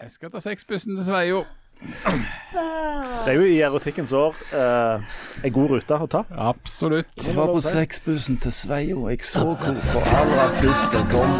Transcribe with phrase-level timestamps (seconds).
[0.00, 1.44] Jeg skal ta sexbussen til Sveio.
[3.24, 5.00] Det er jo i erotikkens år eh,
[5.44, 6.20] en god rute å ta.
[6.50, 7.16] Absolutt.
[7.24, 9.08] Jeg var på sexbussen til Sveio.
[9.08, 11.30] Jeg så hvorfor aller først det kom.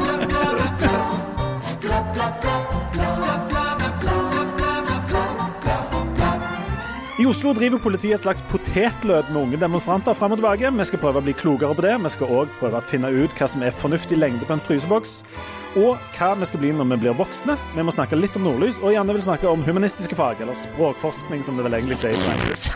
[7.21, 8.43] I Oslo driver politiet et slags
[8.75, 10.71] potetløp med unge demonstranter fram og tilbake.
[10.75, 11.93] Vi skal prøve å bli klokere på det.
[12.03, 15.21] Vi skal òg prøve å finne ut hva som er fornuftig lengde på en fryseboks.
[15.79, 17.55] Og hva vi skal bli når vi blir voksne.
[17.77, 21.47] Vi må snakke litt om nordlys, og Janne vil snakke om humanistiske fag, eller språkforskning,
[21.47, 22.67] som det vel egentlig er i praksis.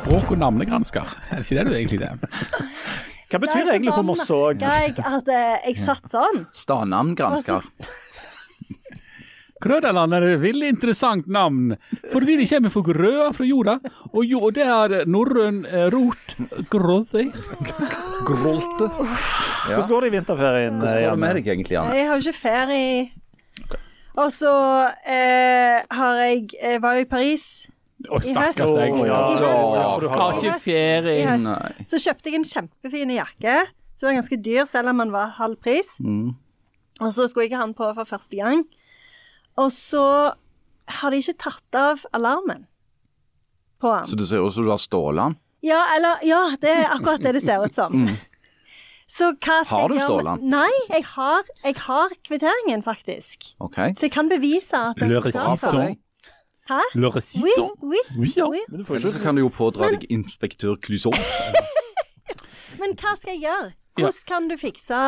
[0.00, 1.18] Språk- og navnegransker.
[1.30, 3.05] Er det ikke det du egentlig er?
[3.26, 6.44] Hva betyr det egentlig hvor vi så Jeg, at eh, jeg satt sånn.
[6.54, 7.66] Stavnavngransker.
[9.62, 11.74] Grødaland er et veldig interessant navn,
[12.12, 13.76] fordi det kommer fra grøa fra jorda,
[14.12, 16.36] og jo, det er norrøn eh, rot,
[16.70, 17.26] gråðei.
[18.28, 18.90] Grolte.
[19.66, 19.74] Ja.
[19.74, 20.78] Hvordan går det i vinterferien?
[20.80, 21.96] Hvordan går det med deg egentlig, Anne?
[21.98, 23.06] Jeg har jo ikke ferie.
[24.16, 24.52] Og så
[25.04, 27.66] eh, har jeg jeg var jo i Paris.
[28.08, 28.74] Å, I stakkars høst.
[28.76, 28.96] deg.
[29.06, 29.20] Ja.
[29.26, 29.76] I høst.
[29.76, 31.16] Ja, har- ikke ferie.
[31.22, 31.86] I høst.
[31.92, 33.56] Så kjøpte jeg en kjempefin jakke,
[33.94, 35.96] som var ganske dyr, selv om den var halv pris.
[36.00, 36.34] Mm.
[37.00, 38.64] Og så skulle jeg ha den på for første gang.
[39.56, 40.34] Og så
[40.88, 42.66] har de ikke tatt av alarmen
[43.80, 44.04] på den.
[44.04, 45.36] Så det ser ut som du har stjålet den?
[45.66, 48.06] Ja, eller Ja, det er akkurat det det ser ut som.
[49.08, 49.80] Så hva skal Mm.
[49.80, 50.48] Har du stjålet den?
[50.50, 53.52] Nei, jeg har, jeg har kvitteringen, faktisk.
[53.60, 53.92] Okay.
[53.94, 55.38] Så jeg kan bevise at jeg recito.
[55.38, 55.98] har For for deg.
[56.70, 56.80] Hæ?
[56.94, 57.10] Le
[57.42, 58.48] Oui, oui, Oui, ja.
[58.50, 58.58] oui.
[58.68, 61.14] Men du får ikke så kan du jo pådra deg inspektør Clusson.
[62.80, 63.70] Men hva skal jeg gjøre?
[63.96, 64.98] Hvordan kan du fikse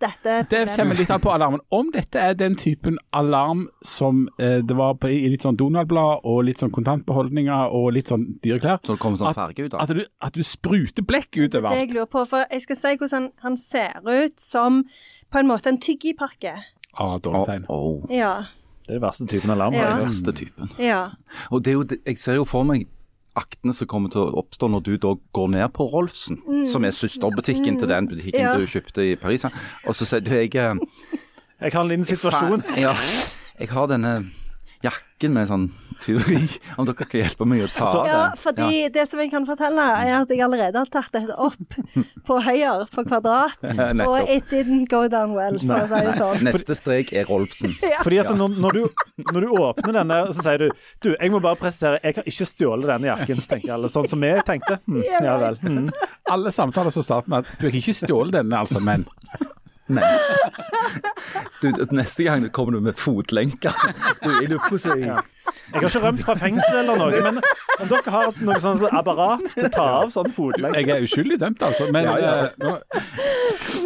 [0.00, 0.34] dette?
[0.50, 1.60] Det kommer litt an på alarmen.
[1.74, 6.22] Om dette er den typen alarm som eh, det var på, i litt sånn Donald-blad,
[6.24, 9.82] og litt sånn kontantbeholdninger og litt sånn dyreklær Så det kommer sånn farge ut av.
[9.84, 11.74] at du, at du spruter blekk utover alt.
[11.76, 12.24] det jeg lurer på.
[12.30, 14.84] For jeg skal si hvordan han, han ser ut som
[15.32, 16.54] på en måte en tyggipakke.
[16.94, 17.66] Ah, dårlig tegn.
[17.68, 18.32] Åh, Ja.
[18.88, 19.74] Det er den verste typen alarm.
[19.76, 19.90] Ja.
[19.98, 20.70] den verste typen.
[20.80, 21.02] ja.
[21.52, 22.86] Og det er jo, jeg ser jo for meg
[23.38, 26.90] aktene som kommer til å oppstå når du da går ned på Rolfsen, som er
[26.96, 28.56] søsterbutikken til den butikken Ja.
[28.58, 29.44] du kjøpte i Paris.
[29.86, 30.74] Og så sier du jeg eh,
[31.60, 32.64] Jeg har en liten situasjon.
[32.74, 32.94] Jeg, Ja,
[33.60, 34.16] jeg har denne
[34.82, 35.68] jakken med sånn
[36.04, 36.44] teori,
[36.76, 39.46] om dere kan hjelpe meg å ta av Ja, fordi fordi det som jeg kan
[39.48, 41.76] fortelle, er at jeg allerede har tatt dette opp
[42.28, 43.58] på høyre på kvadrat,
[44.04, 46.44] og it didn't go down well, for å si det sånn.
[46.48, 47.74] Neste strek er Rolfsen.
[48.04, 50.68] Fordi at når, når, du, når du åpner denne, så sier du
[51.02, 53.90] Du, jeg må bare presisere, jeg har ikke stjålet denne jakken, så tenker alle.
[53.92, 54.80] Sånn som vi tenkte.
[54.88, 55.60] Hm, ja vel.
[55.62, 55.86] Hm.
[56.32, 59.06] Alle samtaler som starter med at du har ikke stjålet denne, altså, men
[59.88, 60.04] Nei.
[61.62, 63.72] du, neste gang kommer du med fotlenker.
[64.20, 65.22] Du, jeg lurer på hvordan
[65.72, 67.40] jeg har ikke rømt fra fengsel eller noe, men
[67.82, 71.38] om dere har noe sånt apparat til å ta av sånn fotlenke jeg er uskyldig
[71.42, 71.88] dømt, altså.
[71.92, 72.34] Men Ja, ja.
[72.46, 72.76] eh, nå,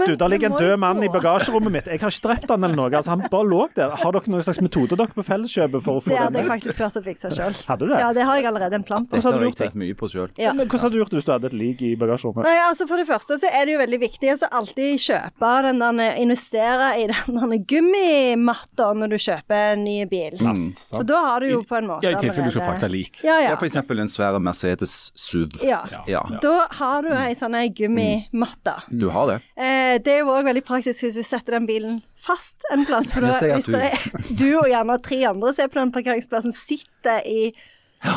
[0.06, 1.86] Du, der ligger en død mann i bagasjerommet mitt.
[1.90, 2.90] Jeg har ikke drept han eller noe.
[2.96, 3.92] Altså, han bare lå der.
[4.02, 6.80] Har dere noen slags metode dere på Felleskjøpet for å få Det hadde jeg faktisk
[6.80, 7.54] klart å fikse sjøl.
[7.68, 8.00] Hadde du det?
[8.02, 9.14] Ja, det har jeg allerede en plan på.
[9.14, 9.68] Dette hadde har du jeg gjort det?
[9.68, 10.30] tenkt mye på sjøl.
[10.42, 10.54] Ja.
[10.56, 12.48] Men Hvordan hadde du gjort det hvis du hadde et lik i bagasjerommet?
[12.48, 15.52] Nei, altså For det første så er det jo veldig viktig å så alltid kjøpe
[15.68, 20.38] den der, investere i den der gummimatta når du kjøper en ny bil.
[20.40, 20.82] plast.
[20.90, 23.20] For da har du jo på en måte Ja, I tilfelle du skal frakte lik.
[23.22, 23.56] Ja, Ja, ja.
[23.60, 25.58] for eksempel en svær Mercedes SUV.
[25.62, 25.82] ja.
[25.90, 26.02] Ja.
[26.06, 28.74] Ja, Da har du ei sånn ei gummimatte.
[28.90, 29.36] du har det.
[29.56, 33.12] Eh, det er jo òg veldig praktisk hvis du setter den bilen fast en plass.
[33.12, 33.72] For da, hvis du...
[33.72, 37.52] det er du og gjerne tre andre som er på den parkeringsplassen, sitter i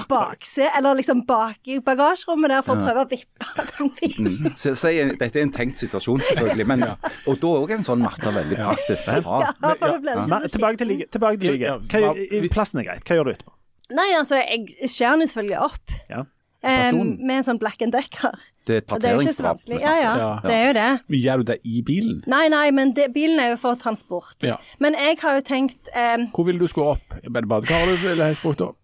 [0.09, 4.53] bakse, eller liksom bak i bagasjerommet der for å prøve å vippe den bilen.
[4.57, 6.67] Så, så jeg, dette er en tenkt situasjon, selvfølgelig.
[6.71, 6.85] Men,
[7.27, 9.07] Og da er òg en sånn matte veldig praktisk.
[9.07, 9.19] Ja.
[9.45, 11.11] Ja, for da ble det ikke så tilbake til ligget.
[11.15, 11.89] Tilbake til ligget.
[11.91, 13.03] Hva, i- Plassen er greit.
[13.05, 13.53] Hva gjør du etterpå?
[13.95, 15.91] Nei, altså, jeg skjærer den selvfølgelig opp.
[16.09, 16.23] Ja.
[16.65, 18.33] Eh, med en sånn black and decker.
[18.65, 19.59] Det er et parteringsdrap.
[19.59, 19.81] er så.
[19.83, 20.29] Ja, ja, Ja.
[20.41, 20.85] det er jo det.
[21.07, 22.23] Men Gjør du det i bilen?
[22.25, 24.41] Nei, nei, men det, bilen er jo for transport.
[24.41, 24.55] Ja.
[24.81, 27.13] Men jeg har jo tenkt eh, Hvor vil du skulle opp?
[27.29, 28.79] Badekaret ha sprukt opp?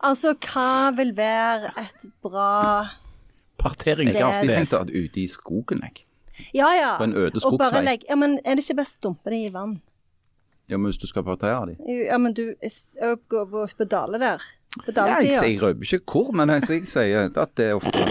[0.00, 2.88] Altså, hva vil være et bra
[3.60, 6.06] Jeg tenkte at ute i skogen, jeg.
[6.56, 6.94] Ja, ja.
[6.96, 7.84] På en øde Og bare skogsvei.
[7.84, 9.80] legge Ja, men er det ikke best å dumpe det i vann?
[10.70, 11.76] Ja, men hvis du skal partere de.
[12.06, 12.54] Ja, men du
[13.28, 14.42] går på, på Dale der.
[14.86, 17.74] På Ja, jeg, jeg, jeg røper ikke hvor, men jeg, jeg sier at det er
[17.74, 18.04] ofte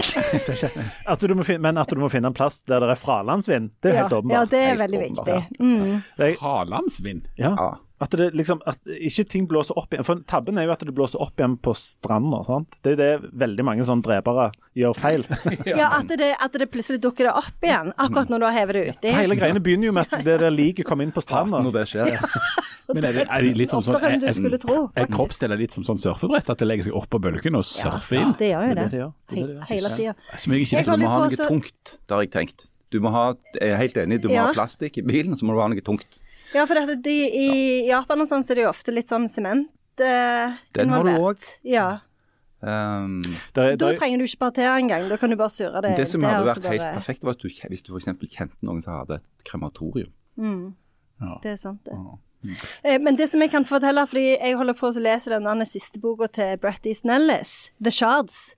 [1.12, 3.70] At du må finne, men at du må finne en plass der det er fralandsvind,
[3.80, 5.38] det er ja, helt ja, det er veldig viktig.
[5.58, 6.02] Mm.
[6.38, 7.30] Fralandsvind?
[7.40, 7.54] Ja.
[7.56, 7.70] Ja.
[8.00, 10.06] At det liksom at ikke ting blåser opp igjen.
[10.08, 12.38] For tabben er jo at det blåser opp igjen på stranda.
[12.46, 12.78] sant?
[12.80, 14.46] Det er jo det veldig mange sånn drepere
[14.78, 15.26] gjør feil.
[15.68, 18.78] Ja, at det, at det plutselig dukker det opp igjen, akkurat når du har hevet
[18.78, 19.12] det uti.
[19.12, 21.60] Hele greiene begynner jo med at det der liket kommer inn på stranda.
[21.60, 22.16] Når det skjer.
[22.94, 26.00] Men er det, er det litt som sånn enn er- Er kroppsdeler litt som sånn
[26.00, 28.32] surfebrett, at det legger seg oppå bølgen og surfer inn?
[28.32, 29.12] Ja, Det gjør jo Det er det.
[29.36, 29.68] det det er.
[29.68, 30.14] Hele tida.
[30.40, 32.66] Som jeg ikke vet Du må ha noe tungt, det har jeg tenkt.
[32.90, 33.26] Du må ha,
[33.60, 34.48] jeg er helt enig, du må Ja.
[34.48, 36.18] ha plastikk i bilen, så må du ha noe tungt.
[36.54, 37.48] Ja, for dette, de, i
[37.88, 39.68] Japan og sånn så er det jo ofte litt sånn sement
[40.02, 41.44] eh, Den har du òg.
[41.62, 41.88] Ja.
[42.60, 43.20] Um,
[43.56, 45.06] der, er- Da er- trenger du ikke partere engang.
[45.08, 45.94] Da kan du bare surre det.
[45.96, 48.10] det som det hadde vært helt bare- perfekt, var at du, hvis du f.eks.
[48.36, 50.10] kjente noen som hadde et krematorium.
[51.42, 51.94] Det er sant, det.
[52.84, 56.00] Eh, Men det som jeg kan fortelle, fordi jeg holder på å lese den siste
[56.00, 58.54] boka til Brett Easton Ellis, The Shards.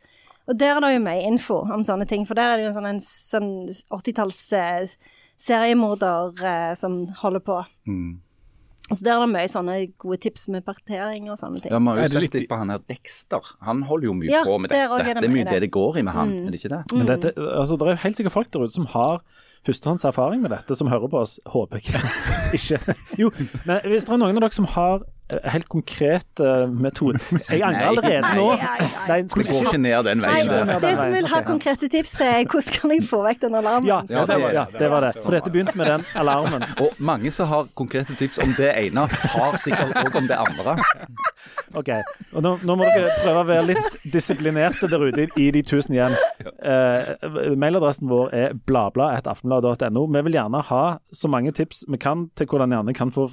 [0.49, 2.81] Og der er det jo mye info om sånne ting, for der er det jo
[2.81, 4.87] en sånn, sånn 80-talls eh,
[5.43, 7.57] seriemorder eh, som holder på.
[7.89, 8.21] Mm.
[8.93, 11.73] Så der er det mye sånne gode tips med partering og sånne ting.
[11.73, 13.41] Ja, Vi har jo sett litt- litt på han her Dexter.
[13.65, 14.83] Han holder jo mye Ja, på med dette.
[14.83, 16.83] er det det er mye det det går i med han, er det ikke det?
[16.99, 19.23] Men dette, altså, det er jo helt sikkert folk der ute som har
[19.65, 22.03] førstehånds erfaring med dette, som hører på oss, håper jeg
[22.59, 22.97] ikke.
[23.17, 23.31] Jo,
[23.65, 25.69] men hvis det er noen av dere som har eh, helt
[26.41, 27.19] uh, metode.
[27.51, 28.47] Jeg angrer allerede nå.
[29.09, 30.81] Nei, skal Vi går ikke ned den veien Nei, der.
[30.85, 33.89] det som vil ha konkrete tips til, er hvordan kan jeg få vekk den alarmen?
[33.89, 35.13] Ja, Ja, det, var, det- ja, det var det.
[35.25, 36.67] For dette begynte med den alarmen.
[36.83, 40.77] Og mange som har konkrete tips om det ene, har sikkert òg om det andre.
[41.75, 41.89] Ok,
[42.37, 45.63] og nå, nå må dere prøve å være litt disiplinerte der ute i, i de
[45.65, 46.13] tusen hjem.
[46.61, 50.05] Uh, mailadressen vår er bladblad.aftenblad.no.
[50.13, 50.83] Vi vil gjerne ha
[51.17, 53.31] så mange tips vi kan til hvordan gjerne kan få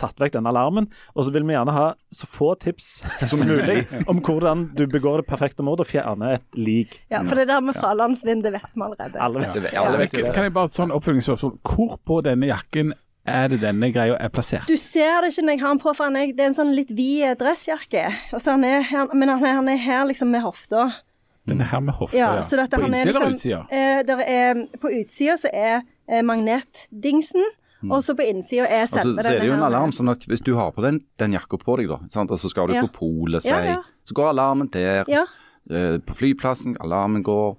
[0.00, 0.88] tatt vekk denne alarmen.
[1.14, 2.90] Og så vil vi gjerne ha så få tips
[3.30, 7.00] som mulig om hvordan du begår det perfekte mord og fjerner et lik.
[7.12, 9.20] Ja, for det der med fralandsvind, det vet vi allerede.
[9.20, 10.32] Alle vet Det alle vet det.
[10.36, 11.58] Kan jeg bare sånn oppfølgingsspørsmål.
[11.66, 12.94] Hvor på denne jakken
[13.28, 14.68] er det denne greia er plassert?
[14.68, 16.56] Du ser det ikke når jeg har den på, for han er, det er en
[16.56, 18.06] sånn litt vid dressjakke.
[18.32, 20.88] Og så han er, men han er, han er her liksom med hofta.
[21.48, 22.42] Den er her med hofta, Ja, ja.
[22.42, 23.60] På innsida liksom, eller liksom, utsida?
[23.70, 27.44] Eh, er, på utsida så er eh, magnetdingsen,
[27.86, 30.24] og så på innsida er Altså, selve så er det jo en alarm, sånn at
[30.26, 32.30] hvis du har på den, den jakka på deg, da, sant?
[32.30, 32.82] og så skal du Ja.
[32.86, 33.76] på polet, si, Ja, ja.
[34.04, 35.04] så går alarmen der.
[35.70, 37.56] Eh, på flyplassen, alarmen går.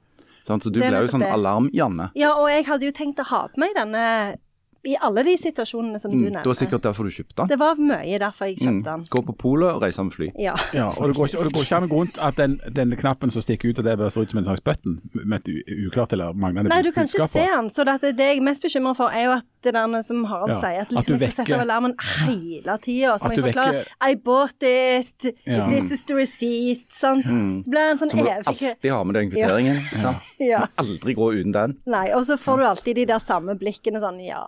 [0.47, 0.63] Sant?
[0.63, 2.11] Så du blir jo sånn alarm-Janne.
[2.15, 4.35] ja, og jeg hadde jo tenkt å ha på meg denne
[4.85, 6.43] i alle de situasjonene som du nevner.
[6.43, 7.47] det var sikkert derfor du kjøpte den.
[7.47, 8.83] Det var mye derfor jeg Mm.
[8.83, 9.05] kjøpte den.
[9.09, 10.31] Gå på polet og reise med fly.
[10.39, 10.53] Ja.
[10.73, 12.59] Ja, og det går ikke, og det går ikke an å gå rundt at den,
[12.71, 15.41] den knappen som stikker ut av det, bare ser ut som en slags button med
[15.47, 17.69] et uklart eller manglende Nei, du kan ikke se den.
[17.69, 20.51] Så det, det jeg er mest bekymra for, er jo at det der som Harald
[20.53, 23.17] Ja, sier, at at liksom du jeg skal sette alarmen hele tida.
[23.19, 25.67] Så At må jeg forklare vekker- I bought it, Ja.
[25.67, 26.85] this is the receipt.
[26.93, 27.23] Sant.
[27.25, 29.75] Det blir en sånn Så må du evig alltid ha med den kvitteringen.
[29.99, 30.13] Ja.
[30.39, 30.67] ja.
[30.77, 31.77] Aldri gå uten den.
[31.85, 34.45] Nei, og så får du alltid de der samme blikkene sånn Ja.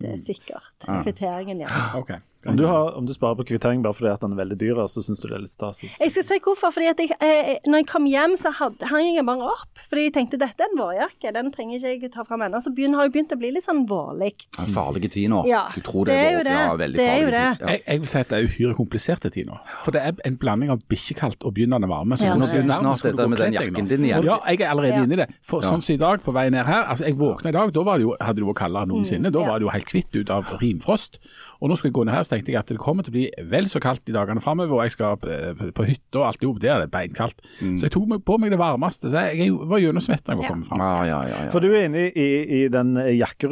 [0.00, 0.86] Det er sikkert.
[1.02, 1.66] Kvitteringen, ja.
[1.98, 2.10] Ok.
[2.46, 4.78] Om du, har, om du sparer på kvittering bare fordi at den er veldig dyr,
[4.86, 5.80] så syns du det er litt stas.
[5.82, 6.70] Jeg skal si hvorfor.
[6.72, 9.80] fordi at jeg, eh, når jeg kom hjem, så hadde, hang jeg bare opp.
[9.90, 12.60] Fordi jeg tenkte dette er en vårjakke, den trenger ikke jeg ta fram ennå.
[12.62, 14.30] Så begynner, har det begynt å bli litt sånn vårlig.
[14.54, 15.42] Det er en farlig tid nå.
[15.50, 16.54] Ja, du tror det, det er jo vår- det.
[16.54, 17.58] Ja, veldig Det er jo farlig det.
[17.60, 17.66] Ja.
[17.74, 19.58] Jeg, jeg vil si at det er uhyre kompliserte tid nå.
[19.82, 22.14] For det er en blanding av bikkjekaldt og begynnende varme.
[22.16, 22.48] Så Ja, er det.
[22.54, 24.22] verden Snart dette med den jakken din igjen.
[24.24, 25.02] Ja, jeg er allerede Ja.
[25.02, 25.28] inne i det.
[25.42, 25.70] For Ja.
[25.74, 27.98] sånn som i dag, på vei ned her altså Jeg våkna i dag, da var
[27.98, 29.32] det jo, hadde det vært kaldere enn noensinne.
[29.32, 31.18] Da Mm, var det jo helt kvitt ut av rimfrost.
[31.60, 33.16] Og nå skal jeg gå ned her, så tenkte jeg at det kommer til å
[33.16, 34.76] bli vel så kaldt i dagene framover.
[34.76, 37.40] Og jeg skal eh, på hytta og alt i hop, der er det beinkaldt.
[37.80, 39.08] Så jeg tok på meg det varmeste.
[39.08, 40.84] Så jeg, jeg var gjennomsvett da jeg var kommet fram.
[40.84, 41.50] Ja, ja, ja, ja.
[41.56, 42.28] For du er inne i,
[42.60, 42.92] i den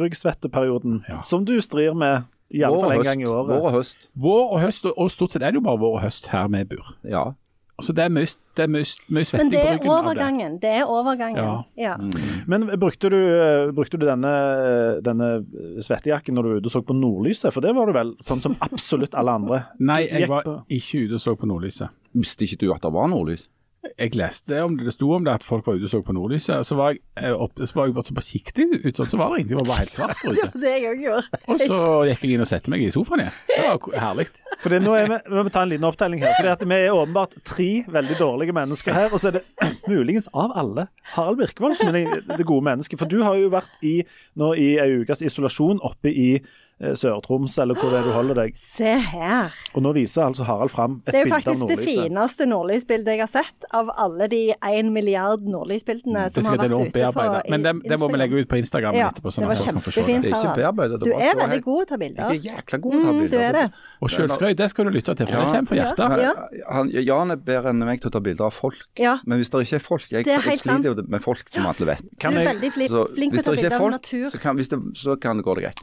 [0.07, 1.19] jakkeryggsvetteperioden Ja.
[1.21, 3.09] som du strir med i alle Vår og fall en høst.
[3.09, 3.49] gang i året.
[3.51, 4.09] Vår og høst.
[4.15, 6.47] Vår og høst, og- og stort sett er det jo bare vår og høst her
[6.47, 6.93] vi bor.
[7.03, 7.25] Ja.
[7.77, 8.25] Altså det er mye,
[8.57, 10.09] det er mye, mye Men svetting det på er ryggen av det.
[10.09, 10.53] overgangen.
[10.63, 11.43] Det er overgangen.
[11.43, 11.57] Ja.
[11.77, 11.97] Ja.
[12.49, 14.31] Men brukte du, eh, brukte du denne,
[15.05, 15.27] denne
[15.85, 17.53] svettejakken når du var ute og så på nordlyset?
[17.53, 19.59] For det var du vel, sånn som absolutt alle andre.
[19.79, 21.93] Nei, jeg var ikke ute og så på nordlyset.
[22.17, 23.45] Visste ikke du at det var nordlys?
[23.97, 26.15] Jeg leste om det, det sto om det at folk var ute og så på
[26.15, 26.65] nordlyset.
[26.67, 29.33] Så var jeg eh, oppe, så var jeg bare så forsiktig ut sånn, så var
[29.33, 29.53] det ingenting.
[29.53, 30.49] Det var bare helt svart der Det ute.
[30.57, 31.41] var det jeg òg gjorde.
[31.47, 31.79] Og så
[32.09, 33.39] gikk jeg inn og satte meg i sofaen igjen.
[33.53, 34.27] Det var herlig.
[34.63, 36.37] Fordi nå er vi, vi må ta en liten opptelling her.
[36.37, 39.09] For vi er åpenbart tre veldig dårlige mennesker her.
[39.13, 39.43] Og så er det
[39.91, 42.99] muligens av alle Harald Birkevold som er det, gode mennesket.
[43.01, 43.99] For du har jo vært i,
[44.39, 46.29] nå i ei ukes isolasjon oppe i
[46.77, 48.57] Sør-Troms, eller hvor det er du holder deg.
[48.61, 49.53] Se her.
[49.73, 52.03] Og nå viser altså Harald fram et Det er jo faktisk det nordlyset.
[52.03, 56.75] fineste nordlysbildet jeg har sett av alle de én milliard nordlysbildene mm, som har vært
[56.93, 57.25] ute på.
[57.49, 59.81] Men det, det må vi legge ut på Instagram Ja, etterpå, sånn at folk kan
[59.87, 60.19] få se det.
[60.27, 61.01] Det er ikke bearbeidet.
[61.01, 62.35] Du er veldig god til å ta bilder.
[62.35, 63.65] Jeg er jækla god til å ta Mm, du er det.
[64.01, 66.21] Og sjølskrøy, det skal du lytte til, for det kommer fra hjertet.
[66.21, 66.33] Ja.
[66.75, 68.83] han, Jan er bedre enn meg til å ta bilder av folk.
[68.99, 69.17] Ja.
[69.25, 71.87] Men hvis det ikke er folk Jeg, er jeg sliter jo med folk, som alle
[71.89, 72.03] vet.
[72.21, 73.07] Kan du er veldig flink, til å
[73.47, 74.29] ta bilder er av natur.
[74.29, 74.67] så kan, det,
[75.01, 75.81] så kan det gå greit.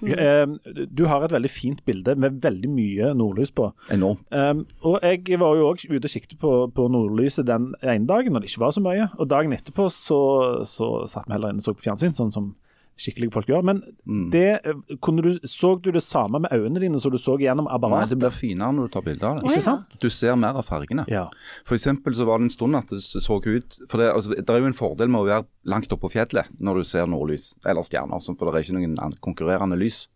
[0.91, 3.71] Du har et veldig fint bilde med veldig mye nordlys på.
[3.95, 4.25] Enormt.
[4.31, 8.35] Um, og jeg var jo òg ute og kikket på, på nordlyset den ene dagen
[8.35, 9.09] når det ikke var så mye.
[9.19, 10.21] Og dagen etterpå så,
[10.69, 12.53] så satt vi heller inne og så på fjernsyn, sånn som
[13.01, 13.65] skikkelige folk gjør.
[13.65, 14.31] Men Mm.
[14.31, 17.67] det, eh, kunne du, så du det samme med øynene dine som du så gjennom
[17.67, 19.51] Nei, det blir finere når du tar bilde av det.
[19.51, 19.99] Ikke sant?
[20.01, 21.05] Du ser mer av fargene.
[21.09, 21.29] Ja.
[21.65, 24.49] For eksempel så var det en stund at det så ut For det, altså, det
[24.49, 27.55] er jo en fordel med å være langt oppe på fjellet når du ser nordlys,
[27.67, 30.09] eller stjerner, sånn, for det er ikke noen konkurrerende lys.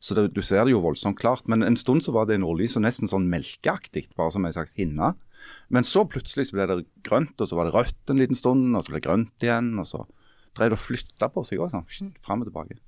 [0.00, 1.46] Så det, du ser det jo voldsomt klart.
[1.50, 5.14] Men en stund så var det nordlyset nesten sånn melkeaktig, bare som en slags hinne.
[5.74, 8.70] Men så plutselig så ble det grønt, og så var det rødt en liten stund,
[8.76, 9.72] og så ble det grønt igjen.
[9.78, 10.04] og så
[10.58, 12.12] drev det og flytta på seg òg, sånn.
[12.24, 12.78] Fram og tilbake.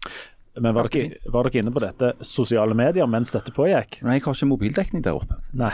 [0.61, 4.01] Men var dere, var dere inne på dette sosiale medier mens dette pågikk?
[4.03, 5.39] Nei, jeg har ikke mobildekning der oppe.
[5.55, 5.71] Nei.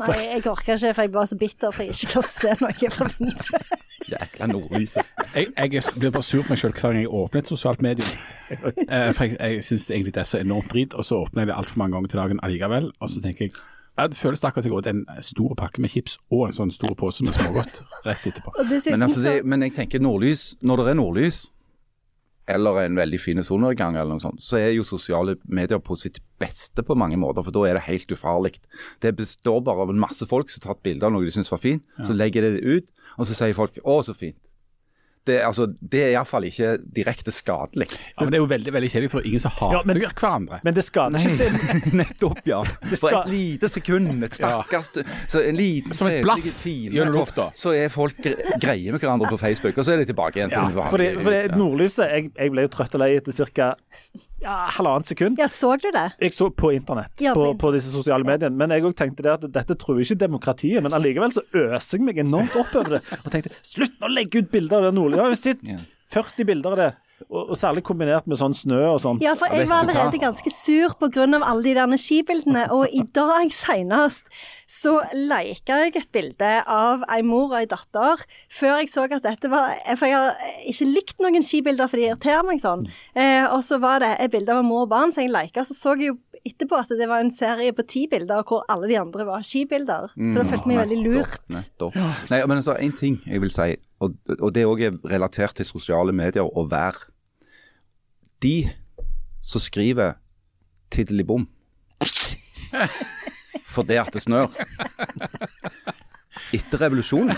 [0.00, 2.56] Nei, jeg orker ikke, for jeg var så bitter for jeg ikke klarte å se
[2.64, 3.85] noe fra vinduet.
[4.10, 5.02] Jækla nordlyset.
[5.34, 8.08] Jeg, jeg blir bare sur på meg selv hver gang jeg åpner et sosialt medium.
[8.86, 11.48] Eh, for jeg, jeg syns egentlig det er så enormt drit, og så åpner jeg
[11.50, 12.92] det altfor mange ganger til dagen allikevel.
[13.00, 13.56] Og så tenker jeg
[13.98, 16.70] ja, Det føles akkurat som jeg åt en stor pakke med chips og en sånn
[16.70, 18.52] stor pose med smågodt rett etterpå.
[18.90, 21.46] Men, altså, det, men jeg tenker nordlys, når det er nordlys,
[22.48, 26.20] eller en veldig fin solnedgang, eller noe sånt, så er jo sosiale medier på sitt
[26.38, 28.54] beste på mange måter, for da er det helt ufarlig.
[29.02, 31.50] Det består bare av en masse folk som har tatt bilder av noe de syns
[31.50, 34.38] var fint, så legger de det ut, og så sier folk 'å, så fint'.
[35.26, 37.88] Det, altså, det er iallfall ikke direkte skadelig.
[37.90, 40.60] Ja, men det er jo veldig veldig kjedelig for ingen som hater Ja, men- hverandre.
[40.64, 41.48] Men det skader ikke.
[42.00, 42.60] Nettopp, ja.
[42.86, 44.90] For skal- et lite sekund, et stakkars
[45.26, 47.48] Så en liten Som et blaff gjennom lufta.
[47.58, 50.54] Så er folk gre greie med hverandre på Facebook, og så er de tilbake igjen.
[50.54, 53.72] Ja, for det, for det nordlyset jeg, jeg ble jo trøtt og lei etter ca.
[54.46, 55.38] Ja, halvannet sekund.
[55.42, 56.04] Ja, så du det?
[56.22, 57.60] Jeg så på internett, Ja, på på, internett.
[57.64, 58.54] på disse sosiale mediene.
[58.56, 60.82] Men jeg òg tenkte det at dette truer ikke demokratiet.
[60.86, 63.02] Men allikevel så øser jeg meg enormt opp over det.
[63.18, 65.18] Og tenkte slutt nå å legge ut bilder av det nordlige.
[65.18, 65.76] Jeg har sett Ja.
[66.14, 66.92] 40 bilder av det.
[67.30, 69.20] Og, og særlig kombinert med sånn snø og sånn.
[69.24, 71.24] Ja, for jeg var allerede ganske sur pga.
[71.24, 72.66] alle de der skibildene.
[72.76, 74.28] Og i dag senest
[74.68, 78.20] så lika jeg et bilde av ei mor og ei datter
[78.52, 80.36] før jeg så at dette var For jeg har
[80.68, 82.86] ikke likt noen skibilder, for de irriterer meg sånn.
[83.14, 85.64] Eh, og så var det et bilde av en mor og barn som jeg lika.
[85.64, 88.90] Så så jeg jo etterpå at det var en serie på ti bilder hvor alle
[88.90, 90.12] de andre var skibilder.
[90.14, 91.40] Så det følte jeg meg veldig lurt.
[91.48, 91.96] Nettopp.
[91.96, 92.30] nettopp.
[92.30, 95.68] Nei, men så En ting jeg vil si, og, og det òg er relatert til
[95.68, 96.98] sosiale medier og vær.
[98.42, 98.68] De
[99.40, 100.18] som skriver
[100.92, 101.46] 'tiddelibom'
[103.66, 104.52] for det at det snør.
[106.54, 107.36] Etter revolusjonen,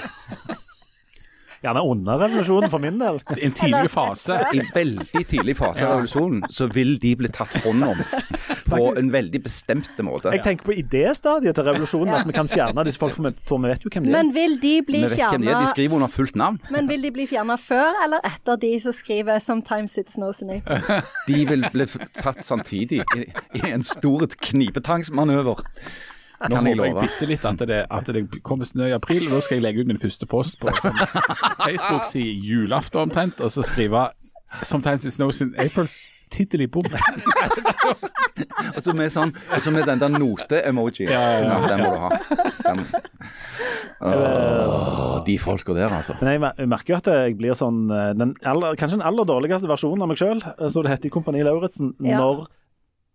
[1.68, 3.18] Gjerne under revolusjonen, for min del.
[3.36, 4.38] I En tidlig fase.
[4.56, 8.00] i veldig tidlig fase av revolusjonen, så vil de bli tatt hånd om
[8.72, 10.32] på en veldig bestemt måte.
[10.32, 13.84] Jeg tenker på idéstadiet til revolusjonen, at vi kan fjerne disse folkene, for vi vet
[13.84, 14.16] jo hvem de er.
[14.16, 16.60] Men vil de bli de er, fjerna de skriver under fullt navn.
[16.72, 20.62] Men vil de bli fjerna før eller etter de som skriver 'Sometimes it's no in
[21.28, 25.64] De vil bli tatt samtidig i, i en stor knipetangsmanøver.
[26.38, 27.00] Nå Kan jeg håper jeg love.
[27.02, 29.80] bitte litt at det, at det kommer snø i april, og da skal jeg legge
[29.82, 31.00] ut min første post på sånn
[31.64, 34.10] Facebook si julaften omtrent, og så skrive
[34.62, 35.90] 'Sometimes it snows in April'.
[36.30, 36.84] Tittel i bom.
[38.76, 41.08] Og så med, sånn, og så med den der note-emojien.
[41.08, 41.68] Ja, ja, ja.
[41.68, 42.10] Den må du ha.
[42.68, 42.84] Den.
[44.00, 46.14] Oh, de folka der, altså.
[46.20, 49.70] Men jeg merker jo at jeg blir sånn eh, den aller, Kanskje den aller dårligste
[49.70, 52.20] versjonen av meg sjøl, som det heter i Kompani Lauritzen, Ja.
[52.20, 52.46] når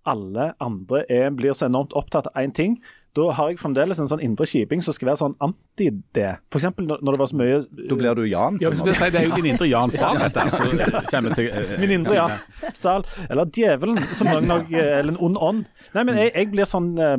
[0.06, 2.82] alle andre er, blir så enormt opptatt av én ting.
[3.14, 6.32] Da har jeg fremdeles en sånn indre kjiping som skal være sånn anti det.
[6.50, 7.60] For eksempel når når det var så mye
[7.92, 8.58] Da blir du Jan.
[8.62, 8.82] Ja, si,
[9.14, 10.48] det er jo din indre Jan Sahl, dette.
[10.56, 10.66] Så
[11.12, 13.06] kommer til, uh, Min indre, Jan Sal.
[13.30, 15.64] Eller djevelen, som noen nok Eller en ond ånd.
[15.94, 17.16] Nei, men jeg, jeg blir sånn eh,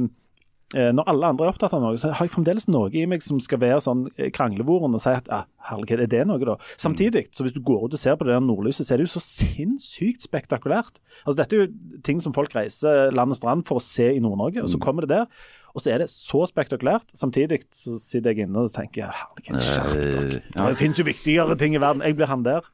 [0.75, 3.23] eh, Når alle andre er opptatt av noe, så har jeg fremdeles noe i meg
[3.23, 6.59] som skal være sånn eh, kranglevoren og si at ja, herlighet, er det noe, da?
[6.75, 9.07] Samtidig, så hvis du går ut og ser på det der nordlyset, så er det
[9.07, 10.99] jo så sinnssykt spektakulært.
[11.23, 14.25] Altså Dette er jo ting som folk reiser land og strand for å se i
[14.25, 15.53] Nord-Norge, og så kommer det der.
[15.75, 17.11] Og så er det så spektakulært.
[17.19, 20.39] Samtidig så sitter jeg inne og tenker jeg, herlighet, skjerp dere.
[20.55, 22.05] Det finnes jo viktigere ting i verden.
[22.07, 22.69] Jeg blir han der.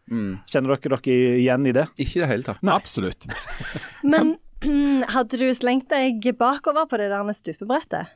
[0.52, 1.87] Kjenner dere dere igjen i det?
[1.97, 2.61] Ikke i det hele tatt.
[2.76, 3.25] Absolutt.
[4.12, 4.37] Men
[5.14, 8.12] hadde du slengt deg bakover på det der stupebrettet?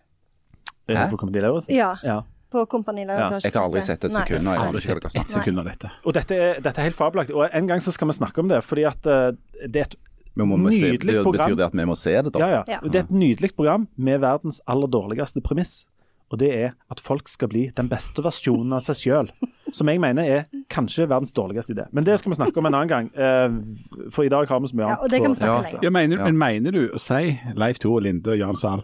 [0.84, 1.08] Hæ?
[1.08, 1.64] På?
[1.72, 1.94] Ja.
[2.04, 2.20] ja.
[2.52, 3.48] På Kompani Lauritzen?
[3.48, 4.12] Jeg har aldri sett et.
[4.12, 4.56] Nei.
[4.60, 5.90] av sekund av dette.
[6.04, 7.34] Og dette er, dette er helt fabelaktig.
[7.34, 9.30] Og en gang så skal vi snakke om det, fordi at eh,
[9.64, 9.96] det er et
[10.34, 11.50] Vi se, det program.
[11.50, 12.38] betyr det at vi må se det, da?
[12.38, 12.62] Ja, ja.
[12.68, 12.78] Ja.
[12.82, 15.84] Det er et nydelig program med verdens aller dårligste premiss.
[16.32, 19.28] Og det er at folk skal bli den beste versjonen av seg sjøl.
[19.74, 21.84] Som jeg mener er kanskje verdens dårligste idé.
[21.92, 23.10] Men det skal vi snakke om en annen gang.
[23.14, 25.04] eh, For i dag har vi så mye Ja, annet.
[25.04, 25.78] og det kan vi snakke Ja.
[25.82, 28.82] Ja, mener, Men mener du å si, Leif Tore Linde og Jan Sahl,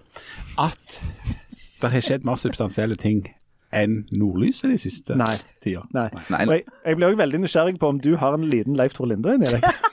[0.59, 1.02] at
[1.80, 3.26] det har skjedd mer substansielle ting
[3.73, 5.37] enn nordlyset de siste Nei.
[5.62, 5.83] tida?
[5.95, 6.09] Nei.
[6.30, 6.45] Nei.
[6.45, 9.09] Og jeg, jeg blir òg veldig nysgjerrig på om du har en liten Leif Tore
[9.14, 9.62] Linde inni deg.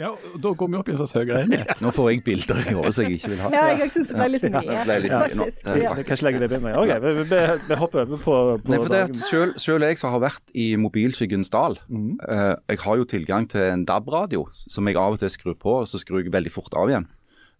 [0.00, 1.80] Ja, og Da går vi opp i en slags høyere enhet.
[1.84, 3.50] Nå får jeg bilder i hodet som jeg ikke vil ha.
[3.54, 4.62] Ja, jeg syns det ble litt mye.
[4.66, 5.66] Ja, ble litt mye faktisk.
[5.66, 5.94] Ja.
[5.96, 6.68] Vi legge det inn.
[6.82, 8.36] Ok, vi, vi, vi hopper over på,
[8.66, 12.54] på Nei, for det at selv, selv jeg som har vært i mobilskyggens dal, eh,
[12.74, 15.90] jeg har jo tilgang til en DAB-radio som jeg av og til skrur på, og
[15.90, 17.08] så skrur jeg veldig fort av igjen.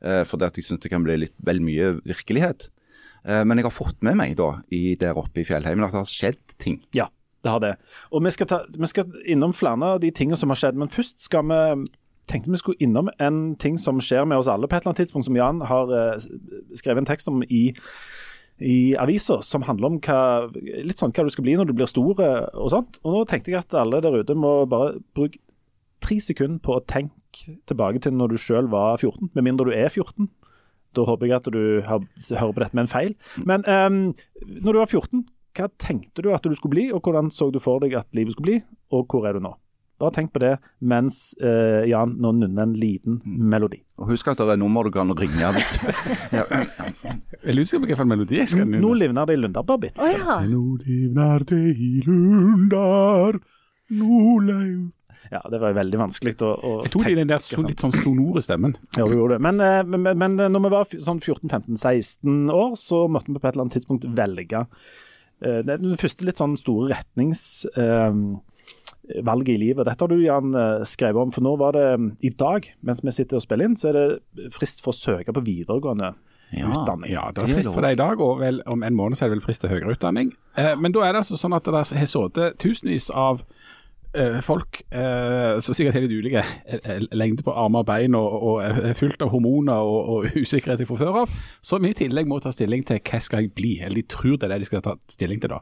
[0.04, 2.68] Eh, fordi at jeg syns det kan bli litt vel mye virkelighet.
[3.26, 6.02] Eh, men jeg har fått med meg da, i, der oppe i fjellheimen at det
[6.04, 6.82] har skjedd ting.
[6.96, 7.08] Ja,
[7.46, 7.76] det har det.
[8.12, 10.92] Og vi skal, ta, vi skal innom flere av de tingene som har skjedd, men
[10.92, 11.62] først skal vi
[12.30, 15.04] tenkte vi skulle innom en ting som skjer med oss alle på et eller annet
[15.04, 16.26] tidspunkt, som Jan har eh,
[16.78, 17.64] skrevet en tekst om i,
[18.58, 20.20] i avisa, som handler om hva,
[20.56, 22.98] litt sånn hva du skal bli når du blir stor eh, og sånt.
[23.04, 25.40] Og nå tenkte jeg at alle der ute må bare bruke
[26.02, 29.76] tre sekunder på å tenke tilbake til når du sjøl var 14, med mindre du
[29.76, 30.28] er 14.
[30.96, 32.04] Da håper jeg at du har,
[32.40, 33.16] hører på dette med en feil.
[33.44, 33.98] Men um,
[34.64, 37.60] når du var 14, hva tenkte du at du skulle bli, og hvordan så du
[37.62, 38.58] for deg at livet skulle bli,
[38.96, 39.52] og hvor er du nå?
[39.96, 43.78] Bare tenk på det mens eh, Jan nå nunner en liten melodi.
[43.96, 45.40] Og Husk at det er nummer du kan ringe.
[46.36, 46.42] ja.
[46.44, 48.82] Jeg lurer usikker på hvilken melodi jeg skal nunne.
[48.84, 49.96] Nå livner det i Lundarbarbitt.
[49.96, 50.36] Å ja.
[50.50, 53.38] Nå livner det i lundar,
[53.96, 54.90] Nordlaug
[55.30, 57.62] Ja, det var jo veldig vanskelig å, å Jeg tok det i den der så,
[57.64, 58.74] litt sånn sonore stemmen.
[58.98, 59.44] Ja, vi gjorde det.
[59.46, 63.48] Men, eh, men, men, men når vi var sånn 14-15-16 år, så måtte vi på
[63.48, 64.66] et eller annet tidspunkt velge
[65.40, 66.94] den det, det første litt sånn store
[69.06, 69.86] retningsvalget i livet.
[69.86, 71.32] Dette har du, Jan, eh, skrevet om.
[71.32, 73.92] For nå var det eh, i dag, mens vi sitter og spiller inn, så er
[73.92, 76.14] det frist for å søke på videregående
[76.52, 77.10] utdanning.
[77.10, 79.30] Ja, det er frist for det i dag, og vel om en måned så er
[79.30, 80.32] det vel frist til høyere utdanning.
[80.56, 83.42] Eh, men da er det altså sånn at det har sittet tusenvis av
[84.44, 86.42] folk uh, som sikkert har litt ulike
[87.12, 90.86] lengder lengde på armer og bein, og, og er fullt av hormoner og, og usikkerhet
[90.88, 94.00] fra før av, som i tillegg må ta stilling til hva skal jeg bli, eller
[94.00, 95.60] de tror det er det de skal ta stilling til da.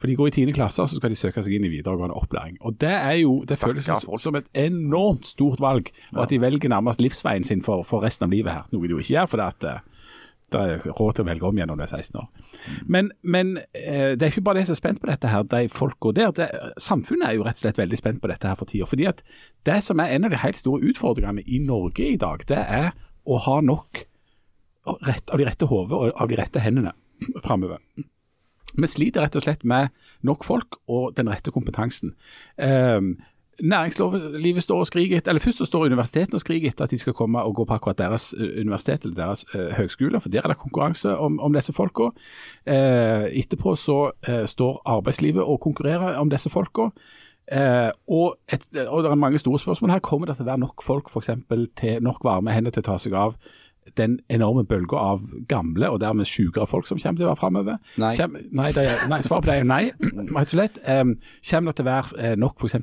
[0.00, 0.54] For de går i 10.
[0.56, 2.58] klasse, og så skal de søke seg inn i videregående opplæring.
[2.62, 6.40] Og det er jo, det føles som, som et enormt stort valg, og at de
[6.42, 9.30] velger nærmest livsveien sin for, for resten av livet her, noe de jo ikke gjør,
[9.30, 9.82] for det at eh,
[10.54, 12.54] råd til å velge om igjen når du er 16 år.
[12.96, 15.68] Men, men eh, det er ikke bare de som er spent på dette her, de
[15.72, 16.32] folka der.
[16.36, 16.48] Det,
[16.82, 18.88] samfunnet er jo rett og slett veldig spent på dette her for tida.
[18.90, 19.22] Fordi at
[19.68, 22.90] det som er en av de helt store utfordringene i Norge i dag, det er
[23.24, 24.04] å ha nok
[25.06, 26.94] rett, av de rette hodene og av de rette hendene
[27.44, 27.80] framover.
[28.74, 29.92] Vi sliter rett og slett med
[30.26, 32.14] nok folk og den rette kompetansen.
[32.58, 33.14] Um,
[33.62, 36.98] Næringslivet står og skriker etter, eller Først så står universitetene og skriker etter at de
[36.98, 40.52] skal komme og gå på akkurat deres universitet eller deres uh, høgskole, for der er
[40.52, 42.10] det konkurranse om, om disse folka.
[42.66, 46.90] Uh, etterpå så uh, står arbeidslivet og konkurrerer om disse folka.
[47.52, 50.04] Eh, og, et, og det er mange store spørsmål her.
[50.04, 52.88] Kommer det til å være nok folk for eksempel, til nok varme hender til å
[52.88, 53.36] ta seg av
[53.98, 57.80] den enorme bølga av gamle og dermed sykere folk som kommer til å være framover?
[58.00, 58.12] Nei.
[58.18, 59.82] Kjem, nei, det nei, svaret på det er jo nei,
[60.38, 60.80] rett og slett.
[60.84, 61.16] Um,
[61.50, 62.78] kommer det til å være eh, nok f.eks.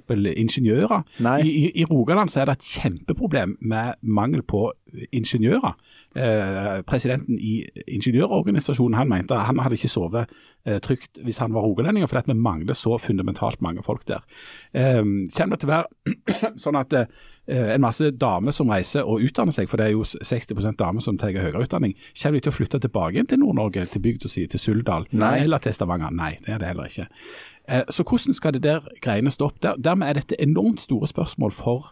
[0.46, 1.08] ingeniører?
[1.42, 4.68] I, i, I Rogaland så er det et kjempeproblem med mangel på
[5.12, 5.76] ingeniører.
[6.16, 10.34] Eh, presidenten i ingeniørorganisasjonen han mente han hadde ikke sovet
[10.68, 14.26] eh, trygt hvis han var rogalending, fordi at vi mangler så fundamentalt mange folk der.
[14.74, 15.04] Eh,
[15.38, 19.56] kommer det til å være sånn at eh, en masse damer som reiser og utdanner
[19.56, 22.56] seg, for det er jo 60% damer som tar høyere utdanning, kommer de til å
[22.56, 25.38] flytte tilbake til Nord-Norge, til bygda si, til Suldal, Nei.
[25.44, 26.14] eller til Stavanger?
[26.16, 27.08] Nei, det er det heller ikke.
[27.68, 29.62] Eh, så hvordan skal det der greiene stå opp?
[29.64, 31.92] Der, dermed er dette enormt store spørsmål for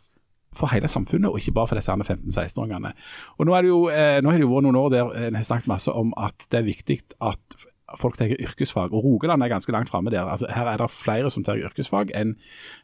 [0.57, 2.89] for hele samfunnet, og ikke bare for disse 15-16-åringene.
[3.37, 5.35] Og Nå har det jo, eh, nå har det jo vært noen år der en
[5.37, 7.55] har snakket masse om at det er viktig at
[7.97, 10.27] folk tar yrkesfag, og Rogaland er ganske langt framme der.
[10.29, 12.35] Altså, her er det flere som tar yrkesfag enn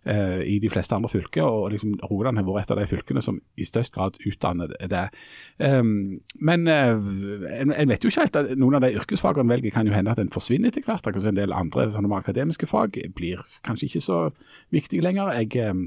[0.09, 3.21] eh, i de fleste andre fylker, og liksom, Rogaland har vært et av de fylkene
[3.21, 5.03] som i størst grad utdanner det.
[5.59, 6.95] Um, men eh,
[7.61, 10.15] en vet jo ikke helt at noen av de yrkesfagene en velger, kan jo hende
[10.15, 11.05] at en forsvinner etter hvert.
[11.05, 14.25] Akkurat en del andre sånne akademiske fag blir kanskje ikke så
[14.73, 15.35] viktige lenger.
[15.41, 15.53] Jeg...
[15.59, 15.85] eh,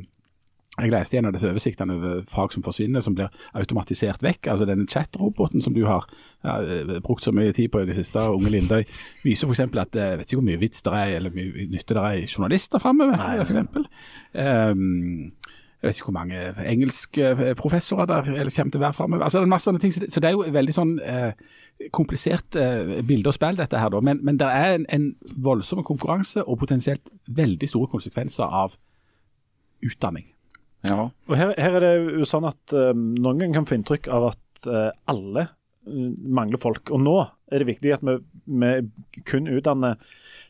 [0.78, 4.50] jeg leste en av disse oversiktene over fag som forsvinner, som blir automatisert vekk.
[4.52, 6.06] Altså denne chat-roboten som du har
[6.44, 8.84] ja, eh, brukt så mye tid på i det siste, Unge Lindøy,
[9.24, 9.64] viser f.eks.
[9.66, 12.22] at eh, jeg vet ikke hvor mye vits det er, eller mye nytte det er
[12.22, 13.88] i journalister framover, f.eks.
[14.38, 15.32] Um,
[15.82, 19.22] jeg vet ikke hvor mange engelske eh, professorer der eller kommer til å være framover.
[19.24, 21.44] Altså, det er masse sånne ting, så det, så det er jo veldig sånn eh,
[21.94, 24.00] komplisert eh, bilde og spill, dette her, da.
[24.02, 25.06] Men, men det er en, en
[25.46, 28.74] voldsom konkurranse og potensielt veldig store konsekvenser av
[29.86, 30.26] utdanning.
[30.86, 31.08] Ja.
[31.10, 34.28] Og her, her er det jo sånn at uh, noen ganger kan få inntrykk av
[34.30, 36.92] at uh, alle uh, mangler folk.
[36.94, 37.16] Og nå
[37.50, 39.98] er det viktig at vi, vi kun utdanner